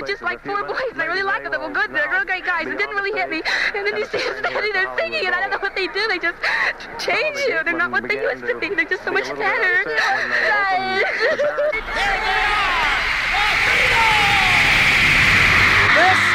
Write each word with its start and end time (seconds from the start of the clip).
were 0.00 0.06
just 0.06 0.22
like 0.22 0.44
four 0.44 0.64
boys. 0.64 0.92
and 0.92 1.02
I 1.02 1.06
really 1.06 1.22
liked 1.22 1.44
them. 1.44 1.52
They 1.52 1.58
were 1.58 1.70
good. 1.70 1.92
They're 1.92 2.08
real 2.10 2.24
great 2.24 2.44
guys. 2.44 2.66
It 2.66 2.78
didn't 2.78 2.94
really 2.94 3.18
hit 3.18 3.30
me. 3.30 3.42
And 3.74 3.86
then 3.86 3.96
you 3.96 4.04
see 4.06 4.18
them 4.18 4.36
standing 4.38 4.72
there 4.72 4.96
singing, 4.96 5.26
and 5.26 5.34
I 5.34 5.40
don't 5.40 5.50
know 5.50 5.58
what 5.58 5.74
they 5.74 5.86
do. 5.88 6.06
They 6.08 6.18
just 6.18 6.38
change 6.98 7.38
you. 7.48 7.58
They're 7.64 7.76
not 7.76 7.90
what 7.90 8.08
they 8.08 8.20
used 8.20 8.46
to 8.46 8.58
be. 8.58 8.74
They're 8.74 8.84
just 8.84 9.04
so 9.04 9.12
much 9.12 9.28
better. 9.34 9.84
This 15.98 16.27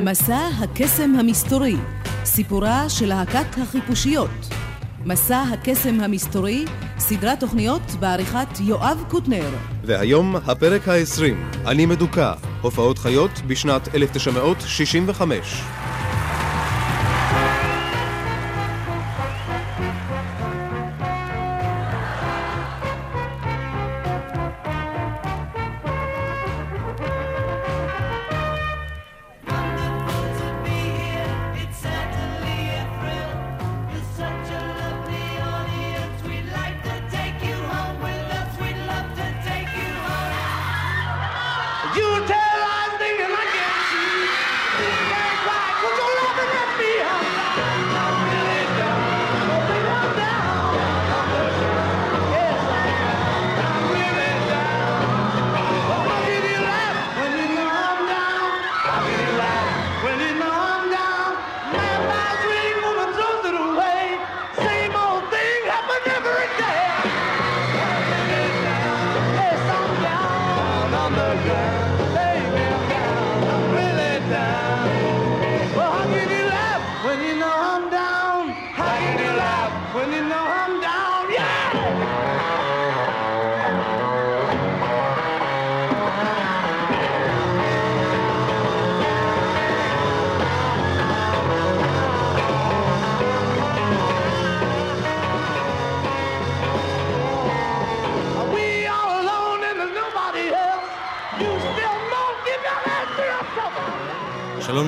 מסע 0.00 0.48
הקסם 0.58 1.14
המסתורי, 1.18 1.76
סיפורה 2.24 2.88
של 2.88 3.06
להקת 3.06 3.58
החיפושיות. 3.62 4.30
מסע 5.04 5.42
הקסם 5.52 6.00
המסתורי, 6.00 6.64
סדרת 6.98 7.40
תוכניות 7.40 7.82
בעריכת 8.00 8.60
יואב 8.60 9.04
קוטנר. 9.08 9.50
והיום 9.84 10.36
הפרק 10.36 10.88
ה-20, 10.88 11.66
אני 11.66 11.86
מדוכא, 11.86 12.32
הופעות 12.62 12.98
חיות 12.98 13.42
בשנת 13.46 13.94
1965. 13.94 15.79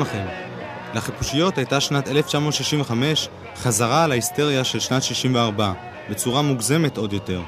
לכם. 0.02 0.26
לחיפושיות 0.94 1.58
הייתה 1.58 1.80
שנת 1.80 2.08
1965 2.08 3.28
חזרה 3.56 4.04
על 4.04 4.12
ההיסטריה 4.12 4.64
של 4.64 4.80
שנת 4.80 5.02
64, 5.02 5.72
בצורה 6.10 6.42
מוגזמת 6.42 6.96
עוד 6.96 7.12
יותר. 7.12 7.40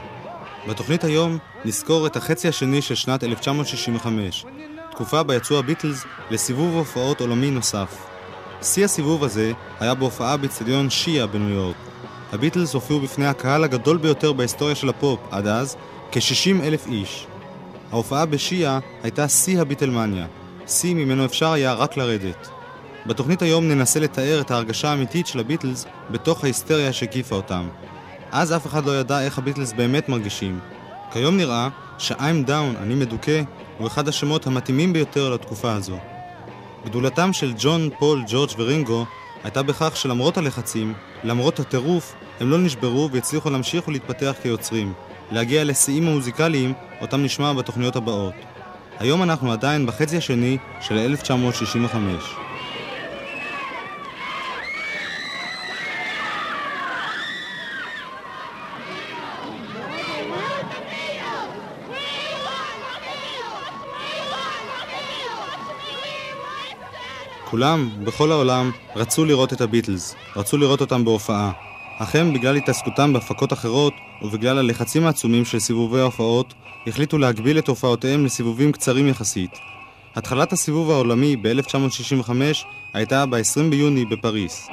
בתוכנית 0.68 1.04
היום 1.04 1.38
נזכור 1.64 2.06
את 2.06 2.16
החצי 2.16 2.48
השני 2.48 2.82
של 2.82 2.94
שנת 2.94 3.24
1965, 3.24 4.44
תקופה 4.90 5.22
בה 5.22 5.34
יצאו 5.34 5.58
הביטלס 5.58 6.04
לסיבוב 6.30 6.74
הופעות 6.74 7.20
עולמי 7.20 7.50
נוסף. 7.50 8.06
שיא 8.62 8.84
הסיבוב 8.84 9.24
הזה 9.24 9.52
היה 9.80 9.94
בהופעה 9.94 10.36
באצטדיון 10.36 10.90
שיעה 10.90 11.26
בניו 11.26 11.48
יורק. 11.48 11.76
הביטלס 12.32 12.74
הופיעו 12.74 13.00
בפני 13.00 13.26
הקהל 13.26 13.64
הגדול 13.64 13.96
ביותר 13.96 14.32
בהיסטוריה 14.32 14.74
של 14.74 14.88
הפופ 14.88 15.20
עד 15.30 15.46
אז, 15.46 15.76
כ-60 16.12 16.62
אלף 16.62 16.86
איש. 16.86 17.26
ההופעה 17.92 18.26
בשיעה 18.26 18.78
הייתה 19.02 19.28
שיא 19.28 19.60
הביטלמניה, 19.60 20.26
שיא 20.66 20.94
ממנו 20.94 21.24
אפשר 21.24 21.52
היה 21.52 21.74
רק 21.74 21.96
לרדת. 21.96 22.48
בתוכנית 23.06 23.42
היום 23.42 23.68
ננסה 23.68 24.00
לתאר 24.00 24.40
את 24.40 24.50
ההרגשה 24.50 24.88
האמיתית 24.88 25.26
של 25.26 25.40
הביטלס 25.40 25.86
בתוך 26.10 26.44
ההיסטריה 26.44 26.92
שהקיפה 26.92 27.36
אותם. 27.36 27.68
אז 28.32 28.52
אף 28.52 28.66
אחד 28.66 28.86
לא 28.86 29.00
ידע 29.00 29.20
איך 29.20 29.38
הביטלס 29.38 29.72
באמת 29.72 30.08
מרגישים. 30.08 30.58
כיום 31.12 31.36
נראה 31.36 31.68
ש-I'm 31.98 32.48
Down, 32.48 32.78
אני 32.82 32.94
מדוכא, 32.94 33.42
הוא 33.78 33.86
אחד 33.86 34.08
השמות 34.08 34.46
המתאימים 34.46 34.92
ביותר 34.92 35.30
לתקופה 35.30 35.72
הזו. 35.72 35.98
גדולתם 36.84 37.32
של 37.32 37.54
ג'ון, 37.58 37.88
פול, 37.98 38.22
ג'ורג' 38.26 38.50
ורינגו 38.58 39.06
הייתה 39.44 39.62
בכך 39.62 39.96
שלמרות 39.96 40.36
הלחצים, 40.36 40.94
למרות 41.24 41.60
הטירוף, 41.60 42.14
הם 42.40 42.50
לא 42.50 42.58
נשברו 42.58 43.08
והצליחו 43.12 43.50
להמשיך 43.50 43.88
ולהתפתח 43.88 44.34
כיוצרים, 44.42 44.92
להגיע 45.30 45.64
לשיאים 45.64 46.08
המוזיקליים 46.08 46.72
אותם 47.00 47.22
נשמע 47.22 47.52
בתוכניות 47.52 47.96
הבאות. 47.96 48.34
היום 48.98 49.22
אנחנו 49.22 49.52
עדיין 49.52 49.86
בחצי 49.86 50.16
השני 50.16 50.58
של 50.80 50.98
1965. 50.98 52.34
כולם, 67.44 67.90
בכל 68.04 68.32
העולם, 68.32 68.70
רצו 68.96 69.24
לראות 69.24 69.52
את 69.52 69.60
הביטלס, 69.60 70.14
רצו 70.36 70.56
לראות 70.56 70.80
אותם 70.80 71.04
בהופעה. 71.04 71.73
אך 71.98 72.16
הם, 72.16 72.32
בגלל 72.32 72.56
התעסקותם 72.56 73.12
בהפקות 73.12 73.52
אחרות, 73.52 73.94
ובגלל 74.22 74.58
הלחצים 74.58 75.06
העצומים 75.06 75.44
של 75.44 75.58
סיבובי 75.58 76.00
ההופעות, 76.00 76.54
החליטו 76.86 77.18
להגביל 77.18 77.58
את 77.58 77.68
הופעותיהם 77.68 78.24
לסיבובים 78.24 78.72
קצרים 78.72 79.08
יחסית. 79.08 79.58
התחלת 80.14 80.52
הסיבוב 80.52 80.90
העולמי 80.90 81.36
ב-1965 81.36 82.30
הייתה 82.94 83.26
ב-20 83.26 83.70
ביוני 83.70 84.04
בפריס. 84.04 84.68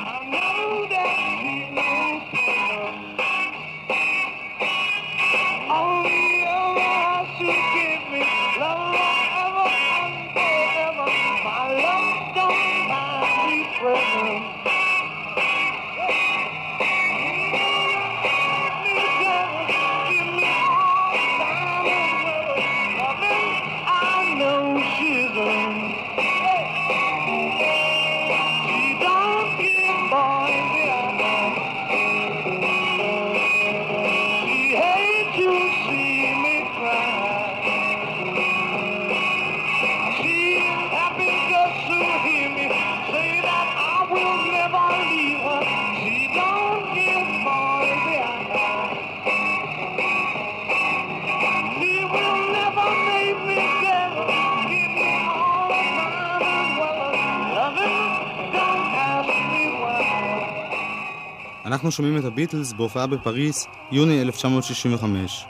אנחנו 61.82 61.92
שומעים 61.92 62.18
את 62.18 62.26
הביטלס 62.26 62.74
בהופעה 62.74 63.08
בפריס, 63.08 63.68
יוני 63.92 64.22
1965. 64.22 65.46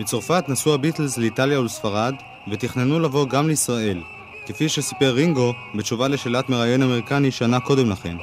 בצרפת 0.00 0.44
נסעו 0.48 0.74
הביטלס 0.74 1.18
לאיטליה 1.18 1.60
ולספרד, 1.60 2.14
ותכננו 2.48 3.00
לבוא 3.00 3.28
גם 3.28 3.48
לישראל, 3.48 4.00
כפי 4.46 4.68
שסיפר 4.68 5.10
רינגו 5.10 5.52
בתשובה 5.74 6.08
לשאלת 6.08 6.48
מראיין 6.48 6.82
אמריקני 6.82 7.30
שנה 7.30 7.60
קודם 7.60 7.90
לכן. 7.90 8.16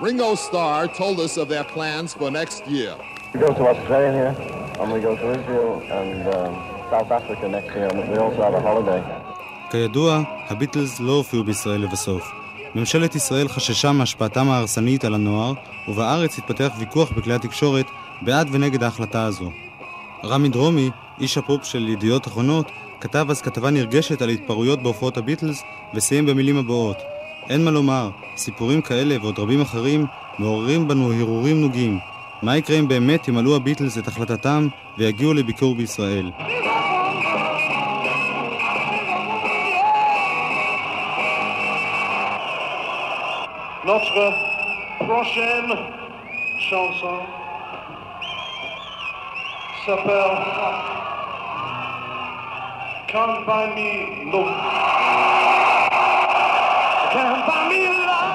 Ringo 0.00 0.34
Starr 0.36 0.86
told 0.98 1.18
us 1.20 1.36
of 1.36 1.48
their 1.48 1.64
plans 1.74 2.14
for 2.14 2.30
next 2.30 2.66
year. 2.66 2.94
We 3.34 3.40
go 3.40 3.52
to 3.58 3.64
Australia, 3.72 4.28
and 4.80 4.92
we 4.94 5.00
go 5.08 5.12
to 5.22 5.26
Israel 5.38 5.72
and 6.00 6.20
um, 6.36 6.52
South 6.90 7.10
Africa 7.18 7.44
next 7.58 7.70
year, 7.76 7.88
and 7.92 7.98
we 8.12 8.16
also 8.24 8.40
have 8.46 8.54
a 8.54 8.62
holiday. 8.68 9.02
כידוע, 9.70 10.22
הביטלס 10.48 11.00
לא 11.00 11.12
הופיעו 11.12 11.44
בישראל 11.44 11.80
לבסוף. 11.80 12.41
ממשלת 12.74 13.14
ישראל 13.14 13.48
חששה 13.48 13.92
מהשפעתם 13.92 14.48
ההרסנית 14.48 15.04
על 15.04 15.14
הנוער, 15.14 15.52
ובארץ 15.88 16.38
התפתח 16.38 16.72
ויכוח 16.78 17.10
בכלי 17.12 17.34
התקשורת 17.34 17.86
בעד 18.22 18.48
ונגד 18.52 18.82
ההחלטה 18.82 19.24
הזו. 19.24 19.50
רמי 20.24 20.48
דרומי, 20.48 20.90
איש 21.20 21.38
הפופ 21.38 21.64
של 21.64 21.88
ידיעות 21.88 22.26
אחרונות, 22.26 22.66
כתב 23.00 23.26
אז 23.30 23.42
כתבה 23.42 23.70
נרגשת 23.70 24.22
על 24.22 24.28
התפרעויות 24.28 24.82
בהופעות 24.82 25.16
הביטלס, 25.16 25.62
וסיים 25.94 26.26
במילים 26.26 26.56
הבאות: 26.56 26.96
אין 27.48 27.64
מה 27.64 27.70
לומר, 27.70 28.10
סיפורים 28.36 28.82
כאלה 28.82 29.16
ועוד 29.22 29.38
רבים 29.38 29.60
אחרים 29.60 30.06
מעוררים 30.38 30.88
בנו 30.88 31.12
הרהורים 31.12 31.60
נוגים. 31.60 31.98
מה 32.42 32.56
יקרה 32.56 32.78
אם 32.78 32.88
באמת 32.88 33.28
ימלאו 33.28 33.56
הביטלס 33.56 33.98
את 33.98 34.08
החלטתם 34.08 34.68
ויגיעו 34.98 35.34
לביקור 35.34 35.74
בישראל? 35.74 36.30
Notre 43.84 44.32
prochaine 45.00 45.72
chanson 46.70 47.18
s'appelle 49.84 50.36
Can't 53.08 53.44
Buy 53.44 53.64
Me 53.76 53.90
Love. 54.32 54.54
Can't 57.12 57.40
Buy 57.48 57.62
Me 57.70 57.80
Love. 58.06 58.32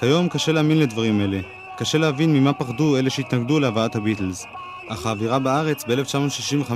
כיום 0.00 0.28
קשה 0.28 0.52
להאמין 0.52 0.78
לדברים 0.78 1.20
אלה. 1.20 1.40
קשה 1.76 1.98
להבין 1.98 2.32
ממה 2.32 2.52
פחדו 2.52 2.96
אלה 2.96 3.10
שהתנגדו 3.10 3.60
להבאת 3.60 3.96
הביטלס. 3.96 4.46
אך 4.88 5.06
האווירה 5.06 5.38
בארץ 5.38 5.84
ב-1965 5.84 6.72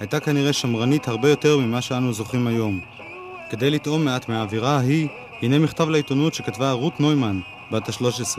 הייתה 0.00 0.20
כנראה 0.20 0.52
שמרנית 0.52 1.08
הרבה 1.08 1.30
יותר 1.30 1.58
ממה 1.58 1.80
שאנו 1.80 2.12
זוכרים 2.12 2.46
היום. 2.46 2.80
כדי 3.50 3.70
לטעום 3.70 4.04
מעט 4.04 4.28
מהאווירה 4.28 4.76
ההיא, 4.76 5.08
הנה 5.42 5.58
מכתב 5.58 5.88
לעיתונות 5.88 6.34
שכתבה 6.34 6.72
רות 6.72 7.00
נוימן, 7.00 7.40
בת 7.70 7.88
ה-13. 7.88 8.38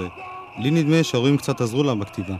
לי 0.57 0.71
נדמה 0.71 1.03
שההורים 1.03 1.37
קצת 1.37 1.61
עזרו 1.61 1.83
לה 1.83 1.95
בכתיבה. 1.95 2.35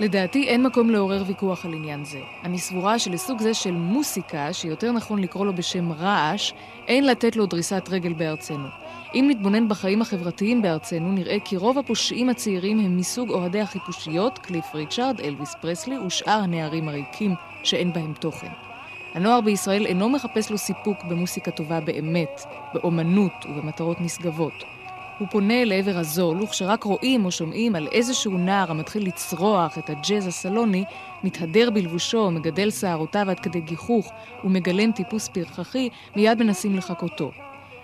לדעתי 0.00 0.48
אין 0.48 0.62
מקום 0.62 0.90
לעורר 0.90 1.24
ויכוח 1.26 1.64
על 1.64 1.74
עניין 1.74 2.04
זה. 2.04 2.20
אני 2.44 2.58
סבורה 2.58 2.98
שלסוג 2.98 3.40
זה 3.40 3.54
של 3.54 3.70
מוסיקה, 3.70 4.52
שיותר 4.52 4.92
נכון 4.92 5.18
לקרוא 5.18 5.46
לו 5.46 5.54
בשם 5.54 5.92
רעש, 5.92 6.52
אין 6.88 7.06
לתת 7.06 7.36
לו 7.36 7.46
דריסת 7.46 7.88
רגל 7.90 8.12
בארצנו. 8.12 8.68
אם 9.14 9.26
נתבונן 9.28 9.68
בחיים 9.68 10.02
החברתיים 10.02 10.62
בארצנו, 10.62 11.12
נראה 11.12 11.36
כי 11.44 11.56
רוב 11.56 11.78
הפושעים 11.78 12.28
הצעירים 12.28 12.80
הם 12.80 12.96
מסוג 12.96 13.30
אוהדי 13.30 13.60
החיפושיות, 13.60 14.38
קליף 14.38 14.64
ריצ'ארד, 14.74 15.20
אלוויס 15.20 15.54
פרסלי 15.60 15.98
ושאר 15.98 16.40
הנערים 16.42 16.88
הריקים 16.88 17.34
שאין 17.62 17.92
בהם 17.92 18.12
תוכן. 18.20 18.69
הנוער 19.14 19.40
בישראל 19.40 19.86
אינו 19.86 20.08
מחפש 20.08 20.50
לו 20.50 20.58
סיפוק 20.58 21.04
במוסיקה 21.04 21.50
טובה 21.50 21.80
באמת, 21.80 22.42
באומנות 22.74 23.32
ובמטרות 23.48 24.00
נשגבות. 24.00 24.64
הוא 25.18 25.28
פונה 25.30 25.64
לעבר 25.64 25.98
הזול, 25.98 26.42
וכשרק 26.42 26.84
רואים 26.84 27.24
או 27.24 27.30
שומעים 27.30 27.74
על 27.76 27.88
איזשהו 27.92 28.38
נער 28.38 28.70
המתחיל 28.70 29.06
לצרוח 29.06 29.78
את 29.78 29.90
הג'אז 29.90 30.26
הסלוני, 30.26 30.84
מתהדר 31.24 31.70
בלבושו, 31.70 32.30
מגדל 32.30 32.70
שערותיו 32.70 33.30
עד 33.30 33.40
כדי 33.40 33.60
גיחוך 33.60 34.12
ומגלם 34.44 34.92
טיפוס 34.92 35.28
פרחחי, 35.28 35.88
מיד 36.16 36.42
מנסים 36.42 36.76
לחקותו. 36.76 37.30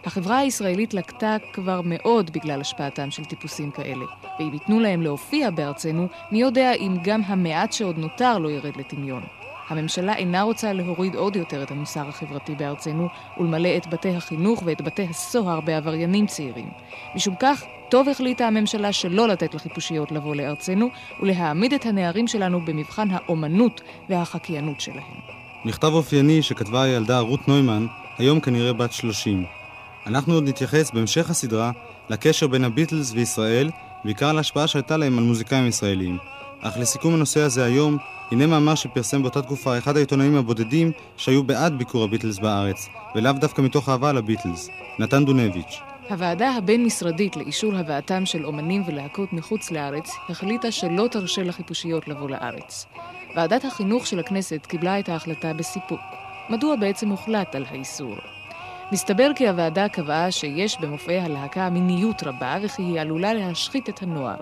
החברה 0.04 0.38
הישראלית 0.38 0.94
לקטה 0.94 1.36
כבר 1.52 1.80
מאוד 1.84 2.30
בגלל 2.30 2.60
השפעתם 2.60 3.10
של 3.10 3.24
טיפוסים 3.24 3.70
כאלה, 3.70 4.04
ואם 4.38 4.50
ייתנו 4.52 4.80
להם 4.80 5.02
להופיע 5.02 5.50
בארצנו, 5.50 6.08
מי 6.32 6.40
יודע 6.40 6.72
אם 6.72 6.96
גם 7.04 7.20
המעט 7.26 7.72
שעוד 7.72 7.98
נותר 7.98 8.38
לא 8.38 8.50
ירד 8.50 8.76
לטמיון. 8.76 9.22
הממשלה 9.68 10.16
אינה 10.16 10.42
רוצה 10.42 10.72
להוריד 10.72 11.14
עוד 11.14 11.36
יותר 11.36 11.62
את 11.62 11.70
המוסר 11.70 12.08
החברתי 12.08 12.54
בארצנו 12.54 13.08
ולמלא 13.40 13.76
את 13.76 13.86
בתי 13.86 14.16
החינוך 14.16 14.62
ואת 14.66 14.80
בתי 14.82 15.06
הסוהר 15.10 15.60
בעבריינים 15.60 16.26
צעירים. 16.26 16.68
משום 17.14 17.34
כך, 17.40 17.64
טוב 17.90 18.08
החליטה 18.08 18.46
הממשלה 18.46 18.92
שלא 18.92 19.28
לתת 19.28 19.54
לחיפושיות 19.54 20.12
לבוא 20.12 20.36
לארצנו 20.36 20.88
ולהעמיד 21.22 21.72
את 21.72 21.86
הנערים 21.86 22.26
שלנו 22.26 22.60
במבחן 22.64 23.08
האומנות 23.10 23.80
והחקיינות 24.08 24.80
שלהם. 24.80 25.36
מכתב 25.64 25.90
אופייני 25.92 26.42
שכתבה 26.42 26.82
הילדה 26.82 27.18
רות 27.18 27.48
נוימן, 27.48 27.86
היום 28.18 28.40
כנראה 28.40 28.72
בת 28.72 28.92
30. 28.92 29.44
אנחנו 30.06 30.34
עוד 30.34 30.48
נתייחס 30.48 30.90
בהמשך 30.90 31.30
הסדרה 31.30 31.70
לקשר 32.10 32.46
בין 32.46 32.64
הביטלס 32.64 33.12
וישראל, 33.12 33.70
בעיקר 34.04 34.32
להשפעה 34.32 34.66
שהייתה 34.66 34.96
להם 34.96 35.18
על 35.18 35.24
מוזיקאים 35.24 35.66
ישראלים. 35.66 36.18
אך 36.60 36.78
לסיכום 36.78 37.14
הנושא 37.14 37.40
הזה 37.40 37.64
היום, 37.64 37.96
הנה 38.30 38.46
מאמר 38.46 38.74
שפרסם 38.74 39.22
באותה 39.22 39.42
תקופה 39.42 39.78
אחד 39.78 39.96
העיתונאים 39.96 40.36
הבודדים 40.36 40.92
שהיו 41.16 41.44
בעד 41.44 41.78
ביקור 41.78 42.04
הביטלס 42.04 42.38
בארץ, 42.38 42.88
ולאו 43.14 43.32
דווקא 43.32 43.62
מתוך 43.62 43.88
אהבה 43.88 44.12
לביטלס, 44.12 44.68
נתן 44.98 45.24
דונביץ'. 45.24 45.80
הוועדה 46.10 46.50
הבין-משרדית 46.50 47.36
לאישור 47.36 47.76
הבאתם 47.76 48.26
של 48.26 48.46
אומנים 48.46 48.82
ולהקות 48.86 49.32
מחוץ 49.32 49.70
לארץ 49.70 50.10
החליטה 50.28 50.70
שלא 50.70 51.08
תרשה 51.10 51.42
לחיפושיות 51.42 52.08
לבוא 52.08 52.30
לארץ. 52.30 52.86
ועדת 53.36 53.64
החינוך 53.64 54.06
של 54.06 54.18
הכנסת 54.18 54.66
קיבלה 54.66 54.98
את 54.98 55.08
ההחלטה 55.08 55.52
בסיפוק. 55.52 56.00
מדוע 56.50 56.76
בעצם 56.76 57.08
הוחלט 57.08 57.54
על 57.54 57.64
האיסור? 57.70 58.14
מסתבר 58.92 59.30
כי 59.36 59.48
הוועדה 59.48 59.88
קבעה 59.88 60.30
שיש 60.30 60.80
במופעי 60.80 61.20
הלהקה 61.20 61.70
מיניות 61.70 62.22
רבה 62.22 62.56
וכי 62.62 62.82
היא 62.82 63.00
עלולה 63.00 63.34
להשחית 63.34 63.88
את 63.88 64.02
הנוער. 64.02 64.36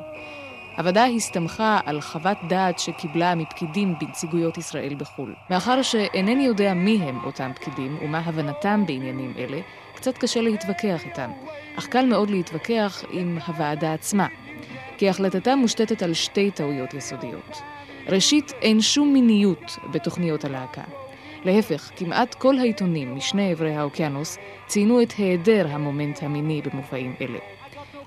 הוועדה 0.77 1.05
הסתמכה 1.05 1.81
על 1.85 2.01
חוות 2.01 2.39
דעת 2.49 2.79
שקיבלה 2.79 3.35
מפקידים 3.35 3.95
בנציגויות 4.01 4.59
ישראל 4.59 4.95
בחו"ל. 4.95 5.35
מאחר 5.51 5.83
שאינני 5.83 6.45
יודע 6.45 6.75
מי 6.75 6.99
הם 7.03 7.19
אותם 7.25 7.51
פקידים 7.55 7.99
ומה 8.03 8.19
הבנתם 8.19 8.85
בעניינים 8.87 9.35
אלה, 9.39 9.61
קצת 9.95 10.19
קשה 10.19 10.41
להתווכח 10.41 11.05
איתם, 11.05 11.31
אך 11.79 11.87
קל 11.87 12.07
מאוד 12.07 12.31
להתווכח 12.31 13.05
עם 13.11 13.39
הוועדה 13.47 13.93
עצמה, 13.93 14.27
כי 14.99 15.09
החלטתה 15.09 15.57
מושתתת 15.57 16.03
על 16.03 16.15
שתי 16.15 16.51
טעויות 16.51 16.95
יסודיות. 16.95 17.63
ראשית, 18.09 18.53
אין 18.63 18.81
שום 18.81 19.13
מיניות 19.13 19.79
בתוכניות 19.93 20.45
הלהקה. 20.45 20.83
להפך, 21.45 21.91
כמעט 21.97 22.35
כל 22.35 22.59
העיתונים 22.59 23.17
משני 23.17 23.51
עברי 23.51 23.75
האוקיינוס 23.75 24.39
ציינו 24.67 25.03
את 25.03 25.13
היעדר 25.13 25.67
המומנט 25.71 26.23
המיני 26.23 26.63
במופעים 26.63 27.15
אלה. 27.21 27.39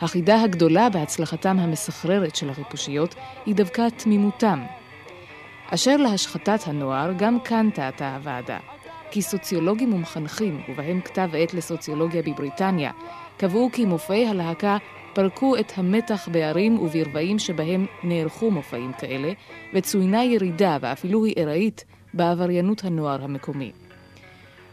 החידה 0.01 0.41
הגדולה 0.41 0.89
בהצלחתם 0.89 1.59
המסחררת 1.59 2.35
של 2.35 2.49
החיפושיות 2.49 3.15
היא 3.45 3.55
דווקא 3.55 3.87
תמימותם. 3.97 4.63
אשר 5.69 5.97
להשחתת 5.97 6.59
הנוער, 6.65 7.11
גם 7.17 7.39
כאן 7.39 7.69
טעתה 7.73 8.15
הוועדה. 8.15 8.57
כי 9.11 9.21
סוציולוגים 9.21 9.93
ומחנכים, 9.93 10.61
ובהם 10.69 11.01
כתב 11.01 11.29
עת 11.33 11.53
לסוציולוגיה 11.53 12.21
בבריטניה, 12.21 12.91
קבעו 13.37 13.69
כי 13.73 13.85
מופעי 13.85 14.27
הלהקה 14.27 14.77
פרקו 15.13 15.57
את 15.57 15.71
המתח 15.75 16.29
בערים 16.31 16.79
וברבעים 16.79 17.39
שבהם 17.39 17.85
נערכו 18.03 18.51
מופעים 18.51 18.91
כאלה, 18.93 19.31
וצוינה 19.73 20.23
ירידה, 20.23 20.77
ואפילו 20.81 21.25
היא 21.25 21.33
ארעית, 21.37 21.85
בעבריינות 22.13 22.83
הנוער 22.83 23.23
המקומי. 23.23 23.71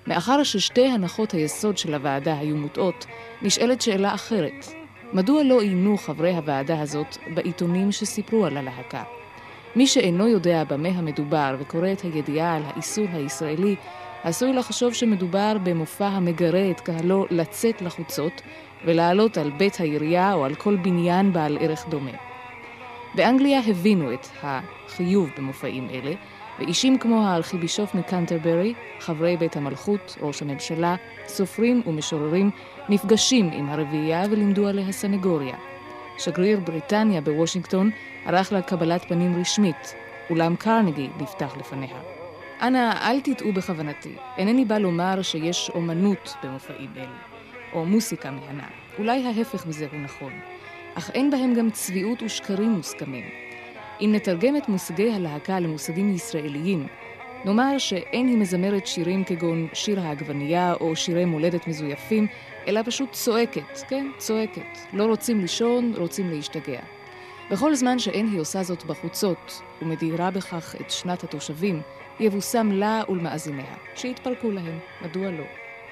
מאחר 0.06 0.42
ששתי 0.42 0.86
הנחות 0.86 1.32
היסוד 1.32 1.78
של 1.78 1.94
הוועדה 1.94 2.38
היו 2.38 2.56
מוטעות, 2.56 3.06
נשאלת 3.42 3.82
שאלה 3.82 4.14
אחרת. 4.14 4.83
מדוע 5.12 5.42
לא 5.42 5.60
עיינו 5.60 5.98
חברי 5.98 6.36
הוועדה 6.36 6.80
הזאת 6.80 7.16
בעיתונים 7.34 7.92
שסיפרו 7.92 8.46
על 8.46 8.56
הלהקה? 8.56 9.02
מי 9.76 9.86
שאינו 9.86 10.28
יודע 10.28 10.64
במה 10.64 10.88
המדובר 10.88 11.56
וקורא 11.58 11.92
את 11.92 12.00
הידיעה 12.00 12.56
על 12.56 12.62
האיסור 12.66 13.06
הישראלי, 13.12 13.76
עשוי 14.22 14.52
לחשוב 14.52 14.94
שמדובר 14.94 15.56
במופע 15.62 16.06
המגרה 16.06 16.70
את 16.70 16.80
קהלו 16.80 17.26
לצאת 17.30 17.82
לחוצות 17.82 18.42
ולעלות 18.84 19.38
על 19.38 19.50
בית 19.50 19.80
העירייה 19.80 20.34
או 20.34 20.44
על 20.44 20.54
כל 20.54 20.76
בניין 20.76 21.32
בעל 21.32 21.58
ערך 21.60 21.88
דומה. 21.88 22.10
באנגליה 23.14 23.60
הבינו 23.66 24.12
את 24.12 24.26
החיוב 24.42 25.30
במופעים 25.38 25.88
אלה, 25.90 26.12
ואישים 26.58 26.98
כמו 26.98 27.26
הארכיבישוף 27.26 27.94
מקנטרברי, 27.94 28.74
חברי 29.00 29.36
בית 29.36 29.56
המלכות, 29.56 30.16
ראש 30.20 30.42
הממשלה, 30.42 30.96
סופרים 31.26 31.82
ומשוררים, 31.86 32.50
נפגשים 32.88 33.50
עם 33.52 33.68
הרביעייה 33.68 34.24
ולימדו 34.30 34.68
עליה 34.68 34.92
סנגוריה. 34.92 35.56
שגריר 36.18 36.60
בריטניה 36.60 37.20
בוושינגטון 37.20 37.90
ערך 38.26 38.52
לה 38.52 38.62
קבלת 38.62 39.04
פנים 39.04 39.40
רשמית, 39.40 39.94
אולם 40.30 40.56
קרנגי 40.56 41.08
נפתח 41.20 41.56
לפניה. 41.56 42.00
אנא, 42.62 42.92
אל 43.02 43.20
תטעו 43.20 43.52
בכוונתי. 43.52 44.14
אינני 44.36 44.64
בא 44.64 44.78
לומר 44.78 45.22
שיש 45.22 45.70
אומנות 45.74 46.34
במופעים 46.42 46.90
אלו, 46.96 47.06
או 47.72 47.84
מוסיקה 47.84 48.30
מהנה. 48.30 48.66
אולי 48.98 49.26
ההפך 49.26 49.66
מזה 49.66 49.86
הוא 49.92 50.00
נכון. 50.00 50.32
אך 50.94 51.10
אין 51.10 51.30
בהם 51.30 51.54
גם 51.54 51.70
צביעות 51.70 52.22
ושקרים 52.22 52.70
מוסכמים. 52.70 53.24
אם 54.00 54.10
נתרגם 54.12 54.56
את 54.56 54.68
מושגי 54.68 55.12
הלהקה 55.12 55.60
למושגים 55.60 56.14
ישראליים, 56.14 56.86
נאמר 57.44 57.78
שאין 57.78 58.28
היא 58.28 58.38
מזמרת 58.38 58.86
שירים 58.86 59.24
כגון 59.24 59.68
שיר 59.72 60.00
העגבנייה 60.00 60.74
או 60.80 60.96
שירי 60.96 61.24
מולדת 61.24 61.66
מזויפים, 61.66 62.26
אלא 62.66 62.80
פשוט 62.84 63.12
צועקת, 63.12 63.78
כן, 63.88 64.06
צועקת. 64.18 64.78
לא 64.92 65.04
רוצים 65.04 65.40
לישון, 65.40 65.92
רוצים 65.96 66.30
להשתגע. 66.30 66.80
בכל 67.50 67.74
זמן 67.74 67.98
שאין 67.98 68.26
היא 68.26 68.40
עושה 68.40 68.62
זאת 68.62 68.84
בחוצות, 68.84 69.62
ומדירה 69.82 70.30
בכך 70.30 70.74
את 70.80 70.90
שנת 70.90 71.24
התושבים, 71.24 71.80
יבושם 72.20 72.70
לה 72.72 73.02
ולמאזיניה, 73.08 73.74
שיתפרקו 73.94 74.50
להם, 74.50 74.78
מדוע 75.02 75.30
לא? 75.30 75.44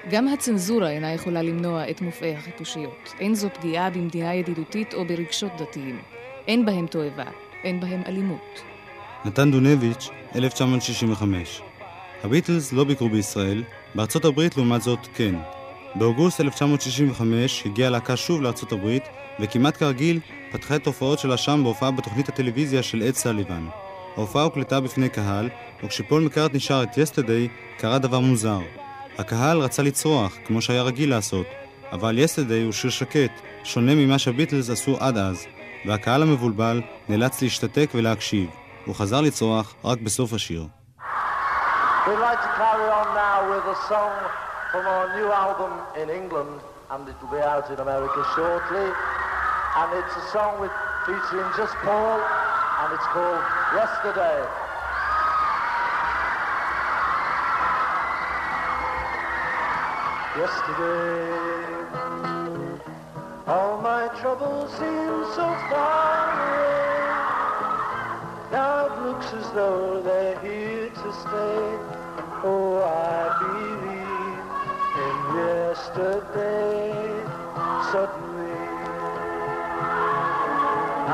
גם 0.09 0.27
הצנזורה 0.27 0.89
אינה 0.91 1.13
יכולה 1.13 1.41
למנוע 1.41 1.89
את 1.89 2.01
מופעי 2.01 2.35
החיפושיות. 2.35 3.13
אין 3.19 3.35
זו 3.35 3.49
פגיעה 3.53 3.89
במדינה 3.89 4.33
ידידותית 4.33 4.93
או 4.93 5.05
ברגשות 5.05 5.51
דתיים. 5.57 5.99
אין 6.47 6.65
בהם 6.65 6.87
תועבה, 6.87 7.25
אין 7.63 7.79
בהם 7.79 8.01
אלימות. 8.07 8.61
נתן 9.25 9.51
דונביץ', 9.51 10.09
1965 10.35 11.61
הביטלס 12.23 12.73
לא 12.73 12.83
ביקרו 12.83 13.09
בישראל, 13.09 13.63
בארצות 13.95 14.25
הברית 14.25 14.57
לעומת 14.57 14.81
זאת 14.81 14.99
כן. 15.13 15.35
באוגוסט 15.95 16.41
1965 16.41 17.65
הגיעה 17.65 17.87
הלהקה 17.87 18.17
שוב 18.17 18.41
לארצות 18.41 18.71
הברית, 18.71 19.03
וכמעט 19.39 19.77
כרגיל 19.77 20.19
פתחה 20.51 20.75
את 20.75 20.87
הופעות 20.87 21.19
שלה 21.19 21.37
שם 21.37 21.61
בהופעה 21.63 21.91
בתוכנית 21.91 22.29
הטלוויזיה 22.29 22.83
של 22.83 23.03
אד 23.03 23.13
סליבן. 23.13 23.65
ההופעה 24.17 24.43
הוקלטה 24.43 24.79
בפני 24.79 25.09
קהל, 25.09 25.49
וכשפול 25.83 26.23
מקארט 26.23 26.53
נשאר 26.53 26.83
את 26.83 26.97
יסטרדי, 26.97 27.47
קרה 27.77 27.99
דבר 27.99 28.19
מוזר. 28.19 28.59
הקהל 29.17 29.57
רצה 29.59 29.83
לצרוח, 29.83 30.37
כמו 30.45 30.61
שהיה 30.61 30.83
רגיל 30.83 31.09
לעשות, 31.09 31.47
אבל 31.91 32.19
יסטרדי 32.19 32.63
הוא 32.63 32.71
שיר 32.71 32.89
שקט, 32.89 33.31
שונה 33.63 33.95
ממה 33.95 34.19
שהביטלס 34.19 34.69
עשו 34.69 34.97
עד 34.99 35.17
אז, 35.17 35.45
והקהל 35.85 36.21
המבולבל 36.21 36.81
נאלץ 37.09 37.41
להשתתק 37.41 37.89
ולהקשיב. 37.95 38.49
הוא 38.85 38.95
חזר 38.95 39.21
לצרוח 39.21 39.73
רק 39.85 39.97
בסוף 40.01 40.33
השיר. 40.33 40.67
And 49.75 49.91
it's 49.99 50.15
a 50.15 50.25
song 50.31 50.53
with 50.61 50.71
featuring 51.05 51.49
just 51.57 51.73
Paul, 51.85 52.19
and 52.81 52.93
it's 52.95 53.07
called 53.15 53.43
Yesterday. 53.73 54.39
Yesterday, 60.37 61.62
my 64.33 64.39
troubles 64.39 64.71
seem 64.71 65.25
so 65.35 65.47
far 65.69 66.31
away. 66.33 67.07
Now 68.51 68.85
it 68.85 68.93
looks 69.05 69.33
as 69.33 69.51
though 69.53 70.01
they're 70.01 70.39
here 70.39 70.89
to 70.89 71.13
stay. 71.13 71.77
Oh, 72.43 72.81
I 72.83 73.37
believe 73.41 74.43
in 75.05 75.17
yesterday. 75.37 76.93
Suddenly, 77.91 78.59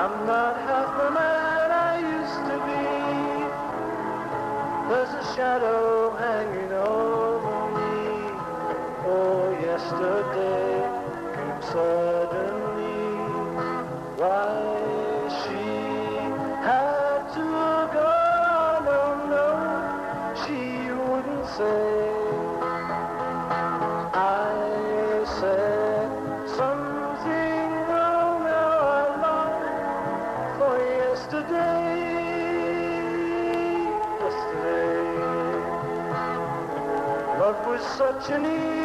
I'm 0.02 0.16
not 0.26 0.56
half 0.68 0.90
the 0.98 1.10
man 1.12 1.72
I 1.72 2.00
used 2.18 2.44
to 2.50 2.58
be. 2.68 2.84
There's 4.90 5.14
a 5.14 5.36
shadow 5.36 6.16
hanging 6.16 6.72
over 6.72 7.58
me. 7.76 7.98
Oh, 9.06 9.44
yesterday 9.62 10.70
came 11.36 11.62
suddenly. 11.62 12.06
Uh, 12.06 12.09
Anthony. 38.32 38.79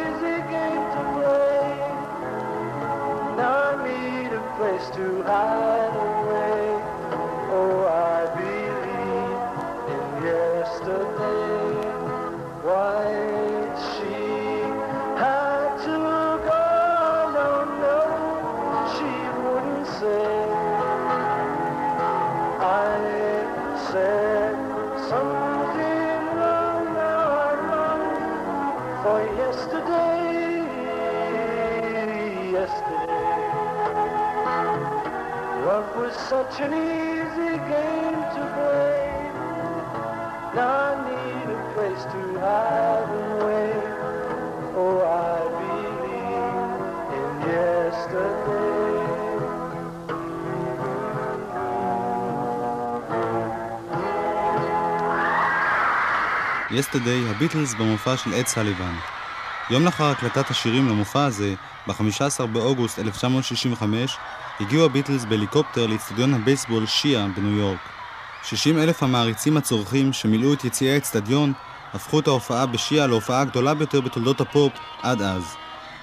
Was 36.15 36.29
such 36.29 36.59
an 36.61 36.73
easy 36.73 37.55
game 37.71 38.19
to 38.35 38.41
play. 38.55 38.99
Now 40.55 40.71
I 40.89 40.93
need 41.09 41.47
a 41.57 41.61
place 41.73 42.03
to 42.13 42.21
hide 42.43 43.11
away. 43.31 43.71
Oh, 44.81 44.97
I 45.03 45.37
believe 45.59 46.79
in 47.17 47.31
yesterday. 47.51 48.65
יסטרדי, 56.71 57.29
הביטלס 57.29 57.73
במופע 57.73 58.17
של 58.17 58.33
אד 58.33 58.47
סליבן. 58.47 58.95
יום 59.69 59.85
לאחר 59.85 60.05
הקלטת 60.05 60.49
השירים 60.49 60.87
למופע 60.89 61.25
הזה, 61.25 61.53
ב-15 61.87 62.45
באוגוסט 62.45 62.99
1965, 62.99 64.17
הגיעו 64.59 64.85
הביטלס 64.85 65.25
בהליקופטר 65.25 65.87
לאצטדיון 65.87 66.33
הבייסבול 66.33 66.85
שיאה 66.85 67.27
בניו 67.27 67.57
יורק. 67.57 67.79
60 68.43 68.77
אלף 68.77 69.03
המעריצים 69.03 69.57
הצורחים 69.57 70.13
שמילאו 70.13 70.53
את 70.53 70.65
יציעי 70.65 70.93
האצטדיון, 70.93 71.53
הפכו 71.93 72.19
את 72.19 72.27
ההופעה 72.27 72.65
בשיאה 72.65 73.07
להופעה 73.07 73.41
הגדולה 73.41 73.73
ביותר 73.73 74.01
בתולדות 74.01 74.41
הפופ 74.41 74.73
עד 75.01 75.21
אז. 75.21 75.55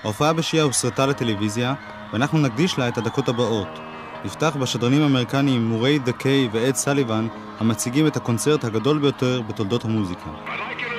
ההופעה 0.05 0.33
בשיאה 0.33 0.65
הוסרטה 0.65 1.07
לטלוויזיה, 1.07 1.75
ואנחנו 2.13 2.39
נקדיש 2.39 2.79
לה 2.79 2.89
את 2.89 2.99
הדקות 2.99 3.29
הבאות. 3.29 3.79
נפתח 4.25 4.57
בשדרנים 4.61 5.03
האמריקניים 5.03 5.69
מוריי 5.69 5.99
דה 5.99 6.13
קיי 6.13 6.49
ואד 6.53 6.75
סליבן, 6.75 7.29
המציגים 7.61 8.07
את 8.07 8.17
הקונצרט 8.17 8.65
הגדול 8.65 8.99
ביותר 8.99 9.43
בתולדות 9.43 9.85
המוזיקה. 9.85 10.31
Welcome 10.47 10.92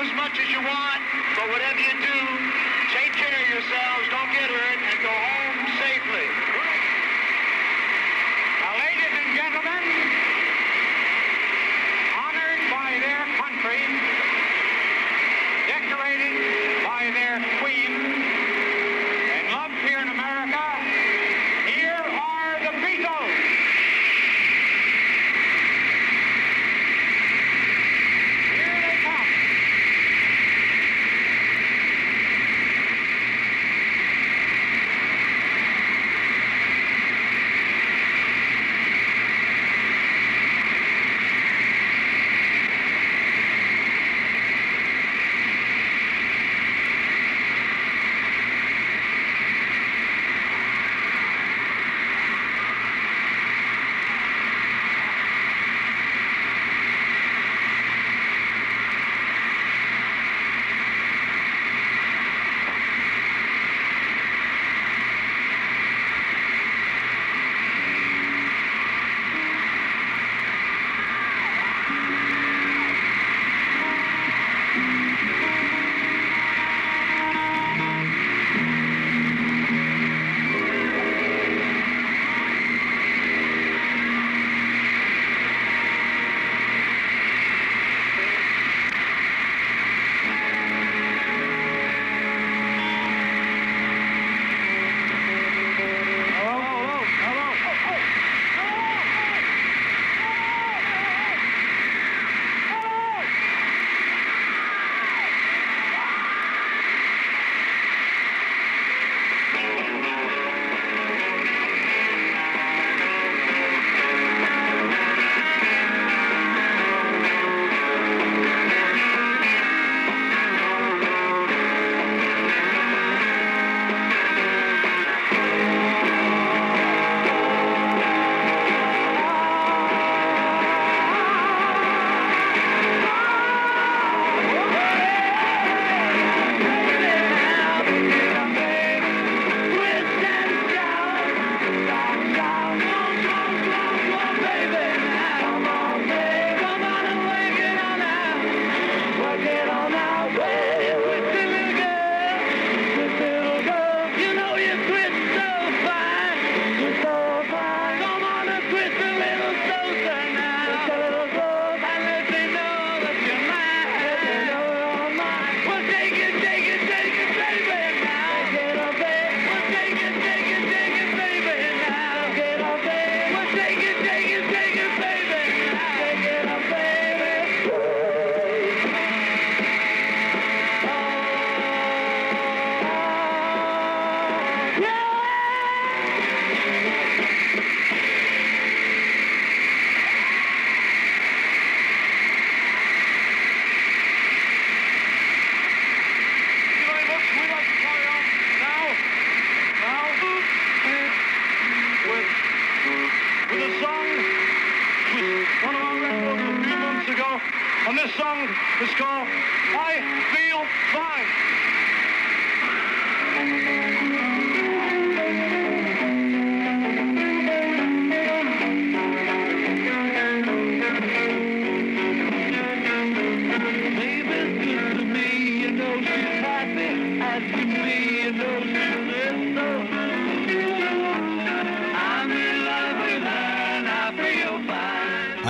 as 0.00 0.16
much 0.16 0.40
as 0.40 0.48
you 0.48 0.60
want, 0.64 1.00
but 1.36 1.48
whatever 1.50 1.78
you 1.78 1.92
do, 2.00 2.18
take 2.96 3.12
care 3.12 3.36
of 3.36 3.48
yourselves, 3.52 4.08
don't 4.08 4.32
get 4.32 4.48
hurt, 4.48 4.80
and 4.80 5.02
go 5.02 5.12
home 5.12 5.39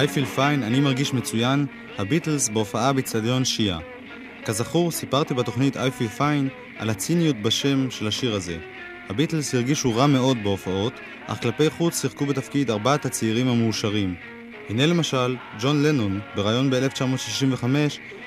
I 0.00 0.06
feel 0.06 0.36
fine. 0.36 0.64
אני 0.64 0.80
מרגיש 0.80 1.14
מצוין, 1.14 1.66
הביטלס 1.98 2.48
בהופעה 2.48 2.92
באצטדיון 2.92 3.44
שיעה. 3.44 3.78
כזכור, 4.44 4.90
סיפרתי 4.90 5.34
בתוכנית 5.34 5.76
I 5.76 5.78
feel 5.78 6.18
fine 6.18 6.78
על 6.78 6.90
הציניות 6.90 7.36
בשם 7.36 7.90
של 7.90 8.06
השיר 8.06 8.34
הזה. 8.34 8.58
הביטלס 9.08 9.54
הרגישו 9.54 9.96
רע 9.96 10.06
מאוד 10.06 10.36
בהופעות, 10.42 10.92
אך 11.26 11.42
כלפי 11.42 11.70
חוץ 11.70 12.00
שיחקו 12.00 12.26
בתפקיד 12.26 12.70
ארבעת 12.70 13.06
הצעירים 13.06 13.48
המאושרים. 13.48 14.14
הנה 14.68 14.86
למשל, 14.86 15.36
ג'ון 15.60 15.82
לנון, 15.82 16.20
בריאיון 16.34 16.70
ב-1965, 16.70 17.64